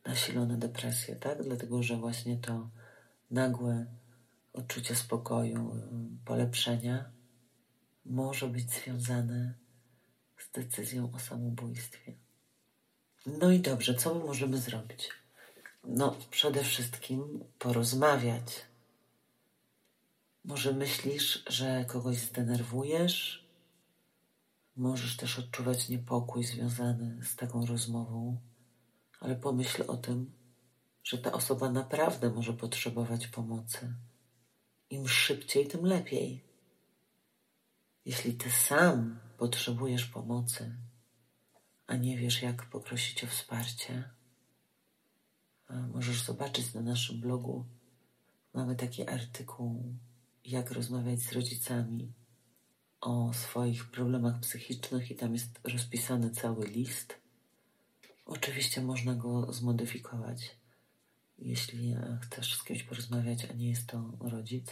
nasilone 0.04 0.56
depresje, 0.56 1.16
tak? 1.16 1.42
Dlatego, 1.42 1.82
że 1.82 1.96
właśnie 1.96 2.36
to 2.36 2.70
nagłe 3.30 3.86
odczucie 4.52 4.96
spokoju, 4.96 5.82
polepszenia 6.24 7.10
może 8.06 8.48
być 8.48 8.70
związane 8.70 9.54
z 10.38 10.50
decyzją 10.50 11.12
o 11.12 11.18
samobójstwie. 11.18 12.12
No 13.26 13.50
i 13.50 13.60
dobrze, 13.60 13.94
co 13.94 14.14
my 14.14 14.24
możemy 14.24 14.58
zrobić? 14.58 15.08
No, 15.84 16.16
przede 16.30 16.64
wszystkim 16.64 17.44
porozmawiać. 17.58 18.66
Może 20.44 20.72
myślisz, 20.72 21.44
że 21.46 21.84
kogoś 21.88 22.16
zdenerwujesz? 22.16 23.41
Możesz 24.76 25.16
też 25.16 25.38
odczuwać 25.38 25.88
niepokój 25.88 26.44
związany 26.44 27.24
z 27.24 27.36
taką 27.36 27.66
rozmową, 27.66 28.40
ale 29.20 29.36
pomyśl 29.36 29.84
o 29.86 29.96
tym, 29.96 30.32
że 31.04 31.18
ta 31.18 31.32
osoba 31.32 31.70
naprawdę 31.70 32.30
może 32.30 32.52
potrzebować 32.52 33.26
pomocy. 33.26 33.94
Im 34.90 35.08
szybciej, 35.08 35.66
tym 35.66 35.86
lepiej. 35.86 36.44
Jeśli 38.04 38.34
ty 38.34 38.50
sam 38.50 39.20
potrzebujesz 39.38 40.04
pomocy, 40.04 40.76
a 41.86 41.96
nie 41.96 42.18
wiesz, 42.18 42.42
jak 42.42 42.70
poprosić 42.70 43.24
o 43.24 43.26
wsparcie, 43.26 44.10
możesz 45.70 46.22
zobaczyć 46.22 46.74
na 46.74 46.80
naszym 46.80 47.20
blogu. 47.20 47.66
Mamy 48.54 48.76
taki 48.76 49.08
artykuł, 49.08 49.94
jak 50.44 50.70
rozmawiać 50.70 51.20
z 51.20 51.32
rodzicami 51.32 52.12
o 53.02 53.32
swoich 53.32 53.90
problemach 53.90 54.40
psychicznych, 54.40 55.10
i 55.10 55.14
tam 55.14 55.32
jest 55.32 55.60
rozpisany 55.64 56.30
cały 56.30 56.66
list. 56.66 57.14
Oczywiście 58.26 58.82
można 58.82 59.14
go 59.14 59.52
zmodyfikować, 59.52 60.56
jeśli 61.38 61.96
chcesz 62.22 62.54
z 62.58 62.64
kimś 62.64 62.82
porozmawiać, 62.82 63.44
a 63.44 63.52
nie 63.52 63.68
jest 63.68 63.86
to 63.86 64.12
rodzic. 64.20 64.66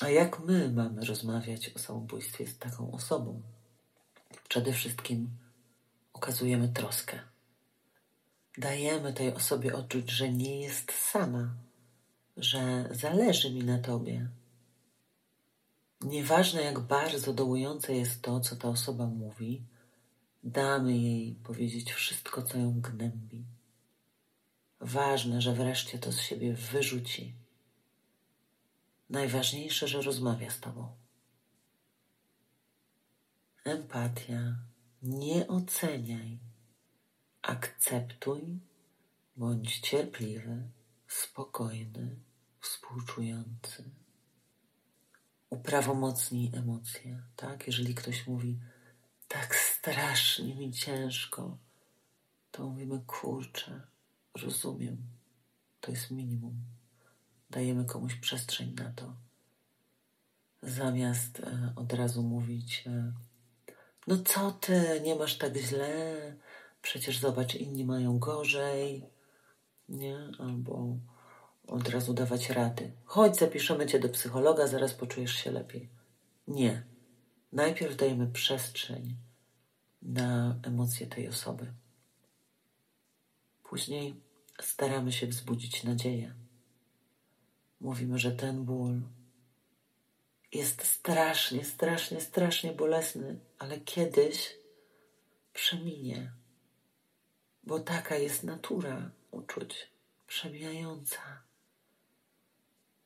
A 0.00 0.08
jak 0.08 0.40
my 0.40 0.72
mamy 0.72 1.04
rozmawiać 1.04 1.68
o 1.68 1.78
samobójstwie 1.78 2.46
z 2.46 2.58
taką 2.58 2.92
osobą? 2.92 3.42
Przede 4.48 4.72
wszystkim 4.72 5.30
okazujemy 6.12 6.68
troskę. 6.68 7.18
Dajemy 8.58 9.12
tej 9.12 9.34
osobie 9.34 9.74
odczuć, 9.74 10.10
że 10.10 10.32
nie 10.32 10.60
jest 10.60 10.92
sama, 10.92 11.54
że 12.36 12.88
zależy 12.90 13.50
mi 13.50 13.64
na 13.64 13.78
tobie. 13.78 14.28
Nieważne, 16.02 16.62
jak 16.62 16.80
bardzo 16.80 17.32
dołujące 17.32 17.94
jest 17.94 18.22
to, 18.22 18.40
co 18.40 18.56
ta 18.56 18.68
osoba 18.68 19.06
mówi, 19.06 19.62
damy 20.44 20.98
jej 20.98 21.34
powiedzieć 21.34 21.92
wszystko, 21.92 22.42
co 22.42 22.58
ją 22.58 22.80
gnębi. 22.80 23.44
Ważne, 24.80 25.40
że 25.40 25.54
wreszcie 25.54 25.98
to 25.98 26.12
z 26.12 26.20
siebie 26.20 26.54
wyrzuci. 26.54 27.34
Najważniejsze, 29.10 29.88
że 29.88 30.02
rozmawia 30.02 30.50
z 30.50 30.60
tobą. 30.60 30.88
Empatia. 33.64 34.56
Nie 35.02 35.48
oceniaj. 35.48 36.38
Akceptuj, 37.42 38.60
bądź 39.36 39.80
cierpliwy, 39.80 40.62
spokojny, 41.08 42.16
współczujący. 42.60 44.01
Uprawomocnij 45.52 46.50
emocje, 46.54 47.22
tak? 47.36 47.66
Jeżeli 47.66 47.94
ktoś 47.94 48.26
mówi, 48.26 48.58
tak 49.28 49.56
strasznie 49.56 50.54
mi 50.54 50.72
ciężko, 50.72 51.58
to 52.50 52.68
mówimy, 52.68 53.00
kurczę, 53.06 53.80
rozumiem. 54.42 54.96
To 55.80 55.90
jest 55.90 56.10
minimum. 56.10 56.54
Dajemy 57.50 57.84
komuś 57.84 58.14
przestrzeń 58.14 58.74
na 58.74 58.90
to. 58.90 59.14
Zamiast 60.62 61.40
e, 61.40 61.72
od 61.76 61.92
razu 61.92 62.22
mówić, 62.22 62.84
e, 62.86 63.12
no 64.06 64.18
co 64.24 64.52
ty, 64.52 65.00
nie 65.04 65.14
masz 65.14 65.38
tak 65.38 65.56
źle, 65.56 66.36
przecież 66.82 67.18
zobacz, 67.18 67.54
inni 67.54 67.84
mają 67.84 68.18
gorzej, 68.18 69.06
nie? 69.88 70.16
Albo 70.38 70.96
od 71.66 71.88
razu 71.88 72.14
dawać 72.14 72.50
rady. 72.50 72.92
Chodź, 73.04 73.36
zapiszemy 73.36 73.86
cię 73.86 74.00
do 74.00 74.08
psychologa, 74.08 74.66
zaraz 74.66 74.94
poczujesz 74.94 75.34
się 75.34 75.50
lepiej. 75.50 75.88
Nie. 76.48 76.82
Najpierw 77.52 77.96
dajemy 77.96 78.26
przestrzeń 78.26 79.16
na 80.02 80.58
emocje 80.62 81.06
tej 81.06 81.28
osoby. 81.28 81.72
Później 83.62 84.20
staramy 84.62 85.12
się 85.12 85.26
wzbudzić 85.26 85.84
nadzieję. 85.84 86.34
Mówimy, 87.80 88.18
że 88.18 88.32
ten 88.32 88.64
ból 88.64 89.02
jest 90.52 90.84
strasznie, 90.84 91.64
strasznie, 91.64 92.20
strasznie 92.20 92.72
bolesny, 92.72 93.40
ale 93.58 93.80
kiedyś 93.80 94.56
przeminie, 95.52 96.32
bo 97.64 97.80
taka 97.80 98.16
jest 98.16 98.44
natura 98.44 99.10
uczuć 99.30 99.90
przemijająca. 100.26 101.42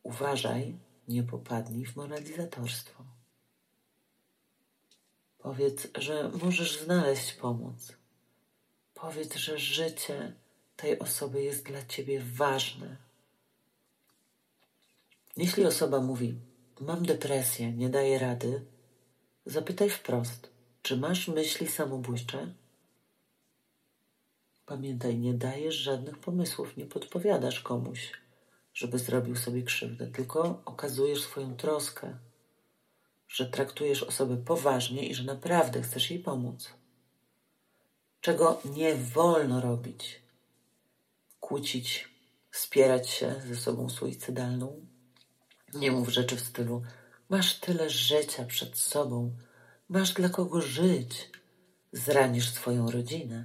Uważaj, 0.07 0.79
nie 1.09 1.23
popadnij 1.23 1.87
w 1.87 1.97
moralizatorstwo. 1.97 3.05
Powiedz, 5.39 5.89
że 5.99 6.31
możesz 6.43 6.81
znaleźć 6.81 7.33
pomoc. 7.33 7.93
Powiedz, 8.95 9.35
że 9.35 9.59
życie 9.59 10.33
tej 10.77 10.99
osoby 10.99 11.43
jest 11.43 11.65
dla 11.65 11.87
ciebie 11.87 12.21
ważne. 12.21 12.97
Jeśli 15.37 15.67
osoba 15.67 16.01
mówi, 16.01 16.35
mam 16.81 17.07
depresję, 17.07 17.73
nie 17.73 17.89
daję 17.89 18.19
rady, 18.19 18.65
zapytaj 19.47 19.91
wprost, 19.91 20.51
czy 20.83 20.97
masz 20.97 21.29
myśli 21.29 21.69
samobójcze? 21.69 22.55
Pamiętaj, 24.67 25.19
nie 25.19 25.35
dajesz 25.35 25.75
żadnych 25.75 26.19
pomysłów, 26.19 26.77
nie 26.77 26.87
podpowiadasz 26.87 27.61
komuś, 27.61 28.26
żeby 28.77 28.99
zrobił 28.99 29.37
sobie 29.37 29.63
krzywdę, 29.63 30.07
tylko 30.07 30.63
okazujesz 30.65 31.23
swoją 31.23 31.57
troskę, 31.57 32.19
że 33.29 33.47
traktujesz 33.47 34.03
osobę 34.03 34.37
poważnie 34.37 35.07
i 35.07 35.15
że 35.15 35.25
naprawdę 35.25 35.83
chcesz 35.83 36.11
jej 36.11 36.21
pomóc. 36.21 36.71
Czego 38.21 38.61
nie 38.65 38.95
wolno 38.95 39.61
robić? 39.61 40.23
Kłócić, 41.41 42.09
spierać 42.51 43.11
się 43.11 43.35
ze 43.49 43.57
sobą 43.57 43.89
suicydalną, 43.89 44.87
nie 45.75 45.93
mów 45.93 46.09
rzeczy 46.09 46.37
w 46.37 46.41
stylu 46.41 46.83
masz 47.29 47.61
tyle 47.61 47.91
życia 47.91 48.45
przed 48.45 48.77
sobą, 48.77 49.37
masz 49.89 50.13
dla 50.13 50.29
kogo 50.29 50.61
żyć, 50.61 51.31
zranisz 51.93 52.51
swoją 52.51 52.91
rodzinę. 52.91 53.45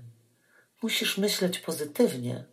Musisz 0.81 1.17
myśleć 1.17 1.59
pozytywnie. 1.59 2.50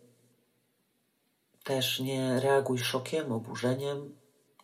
Też 1.69 1.99
nie 1.99 2.39
reaguj 2.39 2.79
szokiem, 2.79 3.31
oburzeniem, 3.31 4.15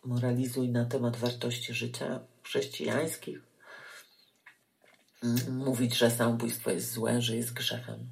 moralizuj 0.04 0.68
na 0.68 0.84
temat 0.84 1.16
wartości 1.16 1.74
życia 1.74 2.20
chrześcijańskich, 2.42 3.38
mówić, 5.50 5.96
że 5.96 6.10
samobójstwo 6.10 6.70
jest 6.70 6.92
złe, 6.92 7.22
że 7.22 7.36
jest 7.36 7.52
grzechem. 7.52 8.10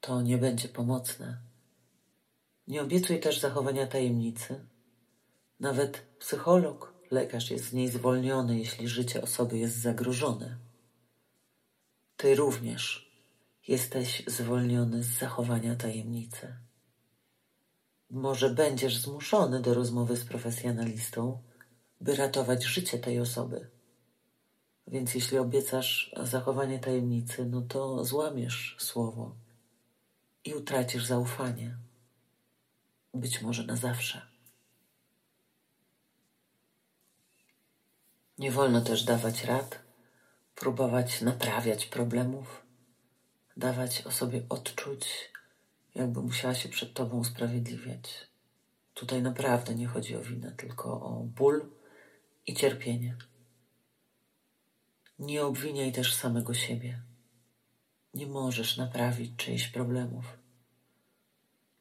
To 0.00 0.22
nie 0.22 0.38
będzie 0.38 0.68
pomocne. 0.68 1.38
Nie 2.68 2.82
obiecuj 2.82 3.20
też 3.20 3.40
zachowania 3.40 3.86
tajemnicy. 3.86 4.66
Nawet 5.60 6.06
psycholog, 6.18 6.94
lekarz 7.10 7.50
jest 7.50 7.64
z 7.64 7.72
niej 7.72 7.88
zwolniony, 7.88 8.58
jeśli 8.58 8.88
życie 8.88 9.22
osoby 9.22 9.58
jest 9.58 9.76
zagrożone. 9.76 10.58
Ty 12.16 12.34
również 12.34 13.12
jesteś 13.68 14.22
zwolniony 14.26 15.02
z 15.02 15.18
zachowania 15.18 15.76
tajemnicy. 15.76 16.63
Może 18.14 18.50
będziesz 18.50 18.96
zmuszony 18.96 19.60
do 19.60 19.74
rozmowy 19.74 20.16
z 20.16 20.24
profesjonalistą, 20.24 21.42
by 22.00 22.16
ratować 22.16 22.64
życie 22.64 22.98
tej 22.98 23.20
osoby. 23.20 23.70
Więc 24.86 25.14
jeśli 25.14 25.38
obiecasz 25.38 26.14
zachowanie 26.22 26.78
tajemnicy, 26.78 27.44
no 27.46 27.62
to 27.62 28.04
złamiesz 28.04 28.76
słowo 28.78 29.34
i 30.44 30.54
utracisz 30.54 31.04
zaufanie. 31.04 31.76
Być 33.14 33.42
może 33.42 33.64
na 33.64 33.76
zawsze. 33.76 34.22
Nie 38.38 38.50
wolno 38.50 38.80
też 38.80 39.04
dawać 39.04 39.44
rad, 39.44 39.78
próbować 40.54 41.20
naprawiać 41.20 41.86
problemów, 41.86 42.62
dawać 43.56 44.02
o 44.06 44.10
sobie 44.10 44.42
odczuć, 44.48 45.33
jakby 45.94 46.22
musiała 46.22 46.54
się 46.54 46.68
przed 46.68 46.94
Tobą 46.94 47.18
usprawiedliwiać. 47.18 48.26
Tutaj 48.94 49.22
naprawdę 49.22 49.74
nie 49.74 49.86
chodzi 49.86 50.16
o 50.16 50.20
winę, 50.20 50.52
tylko 50.52 51.00
o 51.02 51.20
ból 51.20 51.70
i 52.46 52.54
cierpienie. 52.54 53.16
Nie 55.18 55.44
obwiniaj 55.44 55.92
też 55.92 56.14
samego 56.14 56.54
siebie. 56.54 57.02
Nie 58.14 58.26
możesz 58.26 58.76
naprawić 58.76 59.36
czyichś 59.36 59.68
problemów. 59.68 60.38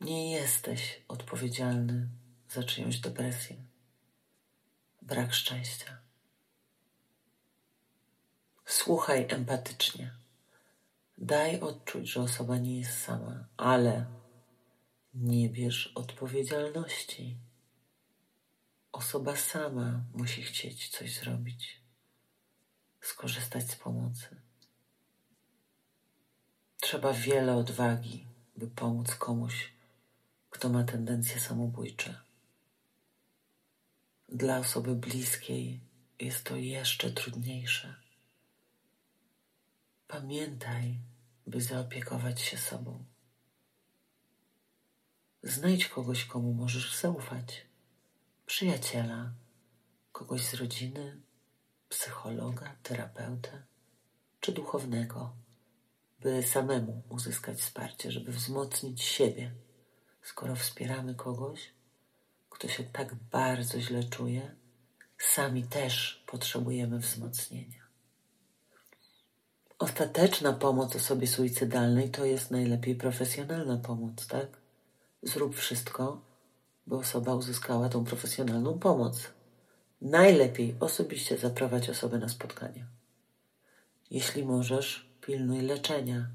Nie 0.02 0.32
jesteś 0.32 1.02
odpowiedzialny 1.08 2.08
za 2.50 2.64
czyjąś 2.64 2.98
depresję, 3.00 3.56
brak 5.02 5.34
szczęścia. 5.34 5.98
Słuchaj 8.66 9.26
empatycznie. 9.30 10.23
Daj 11.18 11.60
odczuć, 11.60 12.10
że 12.10 12.22
osoba 12.22 12.58
nie 12.58 12.80
jest 12.80 12.98
sama, 12.98 13.48
ale 13.58 14.06
nie 15.14 15.50
bierz 15.50 15.92
odpowiedzialności. 15.96 17.38
Osoba 18.92 19.36
sama 19.36 20.04
musi 20.14 20.44
chcieć 20.44 20.90
coś 20.90 21.20
zrobić, 21.20 21.82
skorzystać 23.02 23.72
z 23.72 23.76
pomocy. 23.76 24.42
Trzeba 26.82 27.14
wiele 27.14 27.56
odwagi, 27.56 28.28
by 28.56 28.68
pomóc 28.68 29.16
komuś, 29.16 29.74
kto 30.50 30.70
ma 30.70 30.84
tendencje 30.84 31.40
samobójcze. 31.40 32.22
Dla 34.30 34.58
osoby 34.58 34.96
bliskiej 34.96 35.80
jest 36.20 36.44
to 36.44 36.56
jeszcze 36.56 37.12
trudniejsze. 37.12 38.03
Pamiętaj, 40.14 41.00
by 41.48 41.62
zaopiekować 41.62 42.42
się 42.42 42.58
sobą. 42.58 43.06
Znajdź 45.44 45.88
kogoś, 45.88 46.26
komu 46.26 46.54
możesz 46.54 47.00
zaufać. 47.02 47.66
Przyjaciela, 48.46 49.34
kogoś 50.12 50.42
z 50.42 50.54
rodziny, 50.54 51.22
psychologa, 51.90 52.76
terapeutę 52.84 53.64
czy 54.40 54.52
duchownego, 54.52 55.36
by 56.20 56.44
samemu 56.44 57.04
uzyskać 57.10 57.58
wsparcie, 57.60 58.12
żeby 58.12 58.32
wzmocnić 58.32 59.02
siebie. 59.02 59.52
Skoro 60.22 60.56
wspieramy 60.56 61.16
kogoś, 61.16 61.72
kto 62.50 62.68
się 62.68 62.84
tak 62.84 63.16
bardzo 63.16 63.82
źle 63.82 64.04
czuje, 64.04 64.56
sami 65.18 65.64
też 65.64 66.24
potrzebujemy 66.28 67.00
wzmocnienia. 67.00 67.83
Ostateczna 69.84 70.54
pomoc 70.54 70.96
osobie 70.96 71.28
suicydalnej 71.28 72.10
to 72.10 72.26
jest 72.26 72.52
najlepiej 72.52 72.96
profesjonalna 72.96 73.78
pomoc, 73.78 74.28
tak? 74.28 74.48
Zrób 75.24 75.56
wszystko, 75.56 76.22
by 76.88 76.96
osoba 76.96 77.36
uzyskała 77.36 77.90
tą 77.90 78.06
profesjonalną 78.06 78.80
pomoc. 78.80 79.28
Najlepiej 80.02 80.76
osobiście 80.80 81.38
zaprowadź 81.38 81.90
osobę 81.90 82.18
na 82.18 82.30
spotkanie. 82.30 82.86
Jeśli 84.12 84.46
możesz, 84.46 85.10
pilnuj 85.22 85.62
leczenia. 85.62 86.28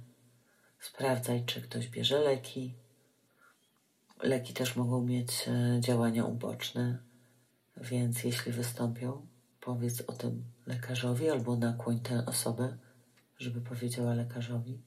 Sprawdzaj, 0.80 1.44
czy 1.46 1.62
ktoś 1.62 1.88
bierze 1.88 2.18
leki. 2.20 2.74
Leki 4.22 4.54
też 4.54 4.76
mogą 4.76 5.02
mieć 5.02 5.48
e, 5.48 5.80
działania 5.80 6.24
uboczne, 6.24 6.98
więc 7.76 8.24
jeśli 8.24 8.52
wystąpią, 8.52 9.26
powiedz 9.60 10.00
o 10.06 10.12
tym 10.12 10.44
lekarzowi 10.66 11.30
albo 11.30 11.56
nakłoń 11.56 12.00
tę 12.00 12.26
osobę 12.26 12.87
żeby 13.38 13.60
powiedziała 13.60 14.14
lekarzowi. 14.14 14.80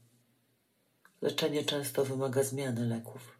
Leczenie 1.22 1.66
często 1.66 2.06
wymaga 2.06 2.44
zmiany 2.44 2.86
leków. 2.86 3.38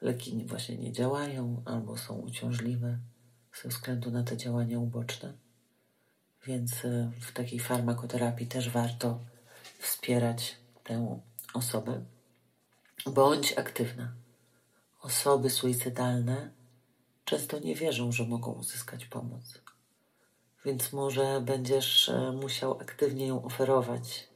Leki 0.00 0.44
właśnie 0.46 0.76
nie 0.76 0.92
działają 0.92 1.62
albo 1.64 1.96
są 1.96 2.14
uciążliwe 2.14 2.98
ze 3.62 3.68
względu 3.68 4.10
na 4.10 4.22
te 4.22 4.36
działania 4.36 4.78
uboczne. 4.78 5.32
Więc 6.46 6.84
e, 6.84 7.10
w 7.20 7.32
takiej 7.32 7.60
farmakoterapii 7.60 8.46
też 8.46 8.70
warto 8.70 9.20
wspierać 9.78 10.56
tę 10.84 11.20
osobę. 11.54 12.04
Bądź 13.06 13.52
aktywna. 13.52 14.12
Osoby 15.00 15.50
suicydalne 15.50 16.50
często 17.24 17.58
nie 17.58 17.74
wierzą, 17.74 18.12
że 18.12 18.24
mogą 18.24 18.52
uzyskać 18.52 19.06
pomoc 19.06 19.63
więc 20.64 20.92
może 20.92 21.40
będziesz 21.40 22.08
e, 22.08 22.32
musiał 22.32 22.80
aktywnie 22.80 23.26
ją 23.26 23.44
oferować. 23.44 24.28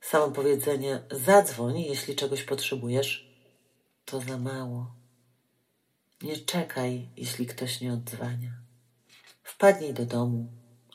Samo 0.00 0.30
powiedzenie 0.30 1.02
zadzwoń, 1.10 1.80
jeśli 1.80 2.16
czegoś 2.16 2.42
potrzebujesz, 2.42 3.34
to 4.04 4.20
za 4.20 4.38
mało. 4.38 4.94
Nie 6.22 6.36
czekaj, 6.36 7.08
jeśli 7.16 7.46
ktoś 7.46 7.80
nie 7.80 7.92
odzwania. 7.92 8.52
Wpadnij 9.42 9.94
do 9.94 10.06
domu 10.06 10.46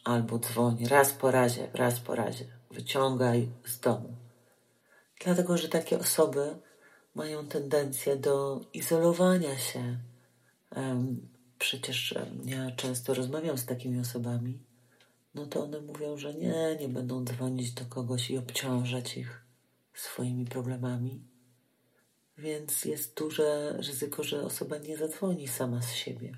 albo 0.04 0.40
dzwoń 0.40 0.86
raz 0.86 1.14
po 1.14 1.32
razie, 1.32 1.70
raz 1.74 2.00
po 2.00 2.16
razie. 2.16 2.46
Wyciągaj 2.72 3.50
z 3.66 3.80
domu. 3.80 4.16
Dlatego, 5.24 5.58
że 5.58 5.70
takie 5.70 6.00
osoby 6.00 6.60
mają 7.16 7.48
tendencję 7.48 8.16
do 8.16 8.62
izolowania 8.74 9.58
się, 9.58 9.98
przecież 11.60 12.16
ja 12.46 12.72
często 12.72 13.14
rozmawiam 13.14 13.58
z 13.58 13.66
takimi 13.66 14.00
osobami, 14.00 14.60
no 15.36 15.46
to 15.46 15.64
one 15.64 15.82
mówią, 15.82 16.18
że 16.18 16.34
nie, 16.34 16.78
nie 16.80 16.90
będą 16.90 17.26
dzwonić 17.26 17.72
do 17.72 17.86
kogoś 17.86 18.30
i 18.30 18.38
obciążać 18.38 19.18
ich 19.18 19.44
swoimi 19.94 20.46
problemami. 20.46 21.24
Więc 22.38 22.86
jest 22.86 23.18
duże 23.18 23.74
ryzyko, 23.78 24.24
że 24.24 24.42
osoba 24.42 24.78
nie 24.78 24.98
zadzwoni 24.98 25.48
sama 25.48 25.82
z 25.82 25.94
siebie. 25.94 26.38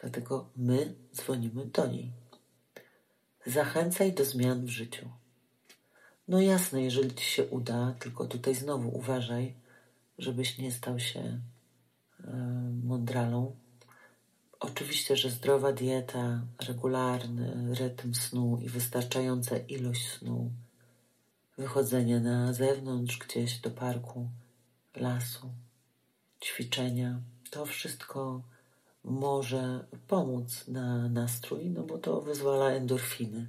Dlatego 0.00 0.50
my 0.56 0.94
dzwonimy 1.14 1.66
do 1.66 1.86
niej. 1.86 2.12
Zachęcaj 3.46 4.12
do 4.12 4.24
zmian 4.24 4.66
w 4.66 4.68
życiu. 4.68 5.08
No 6.28 6.40
jasne, 6.40 6.82
jeżeli 6.82 7.14
ci 7.14 7.24
się 7.24 7.46
uda, 7.46 7.94
tylko 7.98 8.24
tutaj 8.24 8.54
znowu 8.54 8.96
uważaj, 8.96 9.54
żebyś 10.18 10.58
nie 10.58 10.72
stał 10.72 10.98
się 10.98 11.20
e, 11.20 11.40
mądralą, 12.84 13.56
Oczywiście, 14.60 15.16
że 15.16 15.30
zdrowa 15.30 15.72
dieta, 15.72 16.42
regularny 16.68 17.74
rytm 17.74 18.14
snu 18.14 18.58
i 18.62 18.68
wystarczająca 18.68 19.58
ilość 19.58 20.08
snu, 20.08 20.50
wychodzenie 21.58 22.20
na 22.20 22.52
zewnątrz, 22.52 23.18
gdzieś 23.18 23.58
do 23.58 23.70
parku, 23.70 24.28
lasu, 24.96 25.50
ćwiczenia, 26.44 27.20
to 27.50 27.66
wszystko 27.66 28.42
może 29.04 29.86
pomóc 30.08 30.68
na 30.68 31.08
nastrój, 31.08 31.70
no 31.70 31.82
bo 31.82 31.98
to 31.98 32.20
wyzwala 32.20 32.70
endorfiny, 32.70 33.46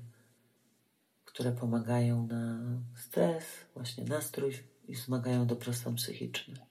które 1.26 1.52
pomagają 1.52 2.28
na 2.28 2.60
stres, 2.96 3.46
właśnie 3.74 4.04
nastrój 4.04 4.64
i 4.88 4.96
wzmagają 4.96 5.48
dobrostan 5.48 5.96
psychiczny. 5.96 6.69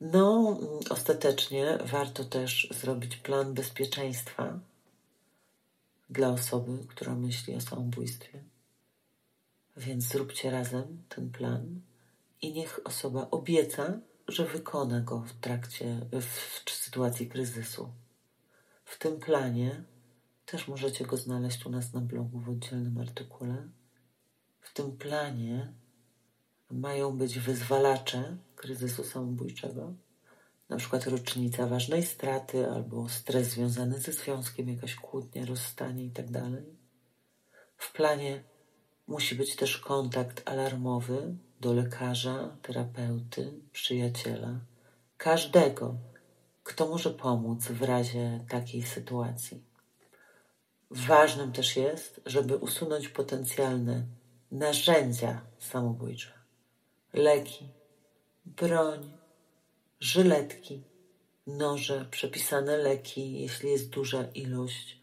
No, 0.00 0.58
ostatecznie 0.90 1.78
warto 1.84 2.24
też 2.24 2.68
zrobić 2.70 3.16
plan 3.16 3.54
bezpieczeństwa 3.54 4.60
dla 6.10 6.28
osoby, 6.28 6.86
która 6.88 7.14
myśli 7.14 7.54
o 7.54 7.60
samobójstwie. 7.60 8.44
Więc 9.76 10.04
zróbcie 10.04 10.50
razem 10.50 11.02
ten 11.08 11.30
plan 11.30 11.80
i 12.42 12.52
niech 12.52 12.80
osoba 12.84 13.28
obieca, 13.30 13.98
że 14.28 14.46
wykona 14.46 15.00
go 15.00 15.20
w 15.20 15.32
trakcie, 15.32 16.06
w, 16.12 16.26
w 16.66 16.70
sytuacji 16.70 17.28
kryzysu. 17.28 17.92
W 18.84 18.98
tym 18.98 19.20
planie, 19.20 19.84
też 20.46 20.68
możecie 20.68 21.06
go 21.06 21.16
znaleźć 21.16 21.66
u 21.66 21.70
nas 21.70 21.92
na 21.92 22.00
blogu 22.00 22.40
w 22.40 22.48
oddzielnym 22.48 22.98
artykule, 22.98 23.68
w 24.60 24.74
tym 24.74 24.96
planie 24.96 25.72
mają 26.70 27.18
być 27.18 27.38
wyzwalacze 27.38 28.36
kryzysu 28.56 29.04
samobójczego, 29.04 29.92
na 30.68 30.76
przykład 30.76 31.06
rocznica 31.06 31.66
ważnej 31.66 32.02
straty 32.02 32.70
albo 32.70 33.08
stres 33.08 33.48
związany 33.48 34.00
ze 34.00 34.12
związkiem, 34.12 34.68
jakaś 34.68 34.94
kłótnia, 34.94 35.46
rozstanie 35.46 36.04
itd. 36.04 36.32
Tak 36.32 36.76
w 37.76 37.92
planie 37.92 38.42
musi 39.06 39.34
być 39.34 39.56
też 39.56 39.78
kontakt 39.78 40.48
alarmowy 40.48 41.36
do 41.60 41.72
lekarza, 41.72 42.56
terapeuty, 42.62 43.52
przyjaciela, 43.72 44.60
każdego, 45.16 45.94
kto 46.62 46.88
może 46.88 47.10
pomóc 47.10 47.64
w 47.66 47.82
razie 47.82 48.44
takiej 48.48 48.82
sytuacji. 48.82 49.62
Ważnym 50.90 51.52
też 51.52 51.76
jest, 51.76 52.20
żeby 52.26 52.56
usunąć 52.56 53.08
potencjalne 53.08 54.06
narzędzia 54.50 55.40
samobójcze, 55.58 56.32
leki, 57.12 57.68
broń, 58.46 59.12
żyletki, 60.00 60.82
noże, 61.46 62.06
przepisane 62.10 62.76
leki, 62.76 63.40
jeśli 63.40 63.70
jest 63.70 63.88
duża 63.88 64.24
ilość, 64.34 65.00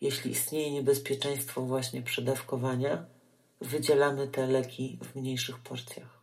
jeśli 0.00 0.30
istnieje 0.30 0.72
niebezpieczeństwo 0.72 1.62
właśnie 1.62 2.02
przedawkowania, 2.02 3.06
wydzielamy 3.60 4.28
te 4.28 4.46
leki 4.46 4.98
w 5.02 5.16
mniejszych 5.16 5.58
porcjach. 5.58 6.22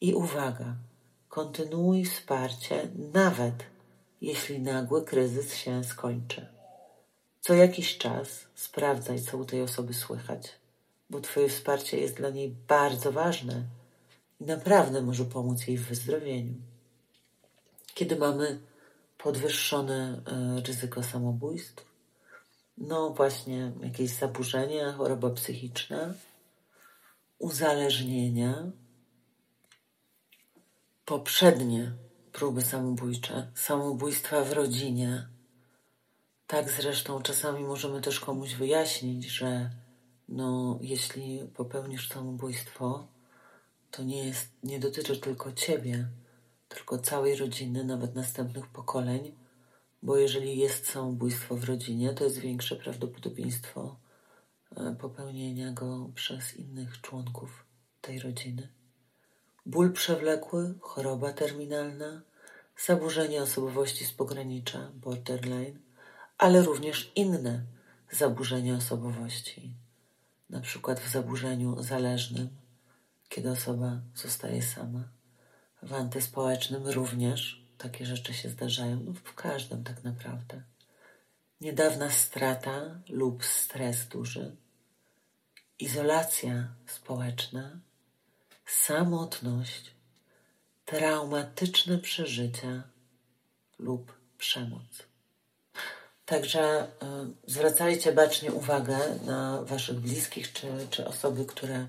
I 0.00 0.14
uwaga, 0.14 0.76
kontynuuj 1.28 2.04
wsparcie 2.04 2.88
nawet 3.12 3.54
jeśli 4.20 4.60
nagły 4.60 5.04
kryzys 5.04 5.54
się 5.54 5.84
skończy. 5.84 6.46
Co 7.40 7.54
jakiś 7.54 7.98
czas 7.98 8.46
sprawdzaj, 8.54 9.20
co 9.20 9.38
u 9.38 9.44
tej 9.44 9.62
osoby 9.62 9.94
słychać, 9.94 10.48
bo 11.10 11.20
Twoje 11.20 11.48
wsparcie 11.48 11.98
jest 11.98 12.16
dla 12.16 12.30
niej 12.30 12.54
bardzo 12.68 13.12
ważne 13.12 13.64
i 14.40 14.44
naprawdę 14.44 15.02
może 15.02 15.24
pomóc 15.24 15.66
jej 15.66 15.78
w 15.78 15.88
wyzdrowieniu. 15.88 16.54
Kiedy 17.94 18.16
mamy 18.16 18.60
podwyższone 19.18 20.22
e, 20.26 20.60
ryzyko 20.60 21.02
samobójstw, 21.02 21.84
no 22.78 23.10
właśnie 23.10 23.72
jakieś 23.82 24.10
zaburzenia, 24.10 24.92
choroba 24.92 25.30
psychiczna, 25.30 26.14
uzależnienia, 27.38 28.70
poprzednie 31.04 31.92
próby 32.32 32.62
samobójcze, 32.62 33.50
samobójstwa 33.54 34.44
w 34.44 34.52
rodzinie. 34.52 35.28
Tak 36.46 36.70
zresztą 36.70 37.22
czasami 37.22 37.64
możemy 37.64 38.00
też 38.00 38.20
komuś 38.20 38.54
wyjaśnić, 38.54 39.24
że 39.24 39.70
no, 40.28 40.78
jeśli 40.82 41.48
popełnisz 41.54 42.08
samobójstwo, 42.08 43.06
to 43.90 44.02
nie, 44.02 44.26
jest, 44.26 44.48
nie 44.62 44.78
dotyczy 44.78 45.16
tylko 45.16 45.52
ciebie, 45.52 46.08
tylko 46.68 46.98
całej 46.98 47.36
rodziny, 47.36 47.84
nawet 47.84 48.14
następnych 48.14 48.66
pokoleń, 48.66 49.34
bo 50.02 50.16
jeżeli 50.16 50.58
jest 50.58 50.86
samobójstwo 50.86 51.56
w 51.56 51.64
rodzinie, 51.64 52.14
to 52.14 52.24
jest 52.24 52.38
większe 52.38 52.76
prawdopodobieństwo 52.76 53.96
e, 54.76 54.96
popełnienia 55.00 55.72
go 55.72 56.10
przez 56.14 56.56
innych 56.56 57.00
członków 57.00 57.64
tej 58.00 58.18
rodziny. 58.18 58.68
Ból 59.66 59.92
przewlekły, 59.92 60.74
choroba 60.80 61.32
terminalna, 61.32 62.22
zaburzenie 62.86 63.42
osobowości 63.42 64.04
z 64.04 64.12
pogranicza, 64.12 64.90
borderline, 64.94 65.78
ale 66.38 66.62
również 66.62 67.12
inne 67.14 67.64
zaburzenia 68.10 68.76
osobowości, 68.76 69.74
na 70.50 70.60
przykład 70.60 71.00
w 71.00 71.12
zaburzeniu 71.12 71.82
zależnym, 71.82 72.48
kiedy 73.30 73.50
osoba 73.50 74.00
zostaje 74.14 74.62
sama. 74.62 75.08
W 75.82 75.92
antyspołecznym 75.94 76.86
również 76.86 77.64
takie 77.78 78.06
rzeczy 78.06 78.34
się 78.34 78.48
zdarzają, 78.48 79.00
no 79.00 79.12
w 79.12 79.34
każdym 79.34 79.84
tak 79.84 80.04
naprawdę. 80.04 80.62
Niedawna 81.60 82.10
strata 82.10 83.00
lub 83.08 83.44
stres 83.44 84.08
duży, 84.08 84.56
izolacja 85.78 86.68
społeczna, 86.86 87.80
samotność, 88.66 89.94
traumatyczne 90.84 91.98
przeżycia 91.98 92.82
lub 93.78 94.12
przemoc. 94.38 95.02
Także 96.26 96.84
y, 96.84 97.50
zwracajcie 97.52 98.12
bacznie 98.12 98.52
uwagę 98.52 98.98
na 99.24 99.62
Waszych 99.62 100.00
bliskich 100.00 100.52
czy, 100.52 100.66
czy 100.90 101.06
osoby, 101.06 101.44
które 101.44 101.86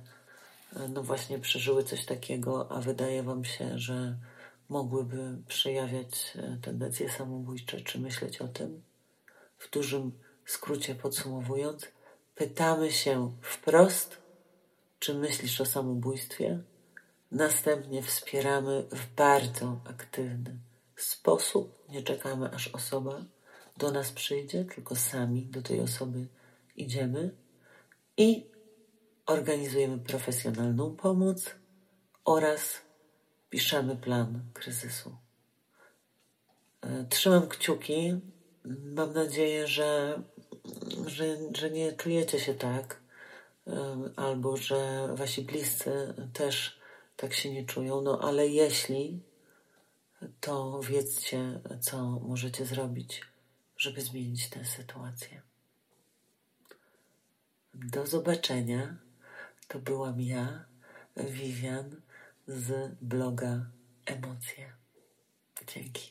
no 0.90 1.04
właśnie 1.04 1.40
przeżyły 1.40 1.84
coś 1.84 2.06
takiego, 2.06 2.72
a 2.72 2.82
wydaje 2.82 3.24
Wam 3.24 3.46
się, 3.46 3.80
że 3.80 4.18
mogłyby 4.70 5.38
przejawiać 5.48 6.34
y, 6.36 6.58
tendencje 6.62 7.10
samobójcze, 7.10 7.82
czy 7.82 8.00
myśleć 8.00 8.42
o 8.42 8.48
tym. 8.48 8.82
W 9.58 9.70
dużym 9.70 10.12
skrócie 10.46 10.96
podsumowując, 10.96 11.88
pytamy 12.36 12.92
się 12.92 13.32
wprost, 13.42 14.18
czy 15.00 15.14
myślisz 15.14 15.62
o 15.62 15.66
samobójstwie? 15.66 16.60
Następnie 17.32 18.04
wspieramy 18.04 18.84
w 18.92 19.16
bardzo 19.16 19.82
aktywny 19.90 20.58
sposób. 20.96 21.86
Nie 21.90 22.04
czekamy, 22.04 22.52
aż 22.54 22.68
osoba 22.68 23.26
do 23.78 23.92
nas 23.92 24.12
przyjdzie, 24.12 24.66
tylko 24.66 24.96
sami 24.96 25.46
do 25.46 25.62
tej 25.62 25.82
osoby 25.82 26.28
idziemy 26.76 27.36
i 28.18 28.46
organizujemy 29.32 30.00
profesjonalną 30.00 30.96
pomoc 30.96 31.56
oraz 32.26 32.82
piszemy 33.50 33.96
plan 33.96 34.44
kryzysu. 34.54 35.18
E, 36.82 37.06
trzymam 37.10 37.48
kciuki. 37.48 38.20
Mam 38.66 39.14
nadzieję, 39.14 39.68
że, 39.68 40.22
że, 41.08 41.38
że 41.58 41.72
nie 41.72 41.94
czujecie 41.94 42.40
się 42.40 42.54
tak, 42.54 43.02
e, 43.68 43.74
albo 44.16 44.58
że 44.58 45.10
wasi 45.16 45.42
bliscy 45.42 46.14
też 46.34 46.80
tak 47.16 47.34
się 47.34 47.54
nie 47.54 47.66
czują. 47.66 48.02
No 48.02 48.20
ale 48.22 48.48
jeśli, 48.48 49.24
to 50.40 50.80
wiedzcie, 50.80 51.60
co 51.82 52.04
możecie 52.04 52.66
zrobić 52.66 53.32
żeby 53.82 54.02
zmienić 54.02 54.50
tę 54.50 54.66
sytuację. 54.66 55.42
Do 57.74 58.06
zobaczenia. 58.06 58.98
To 59.72 59.80
byłam 59.80 60.22
ja, 60.22 60.66
Vivian 61.18 62.02
z 62.48 62.96
bloga 63.02 63.66
Emocje. 64.06 64.74
Dzięki. 65.68 66.11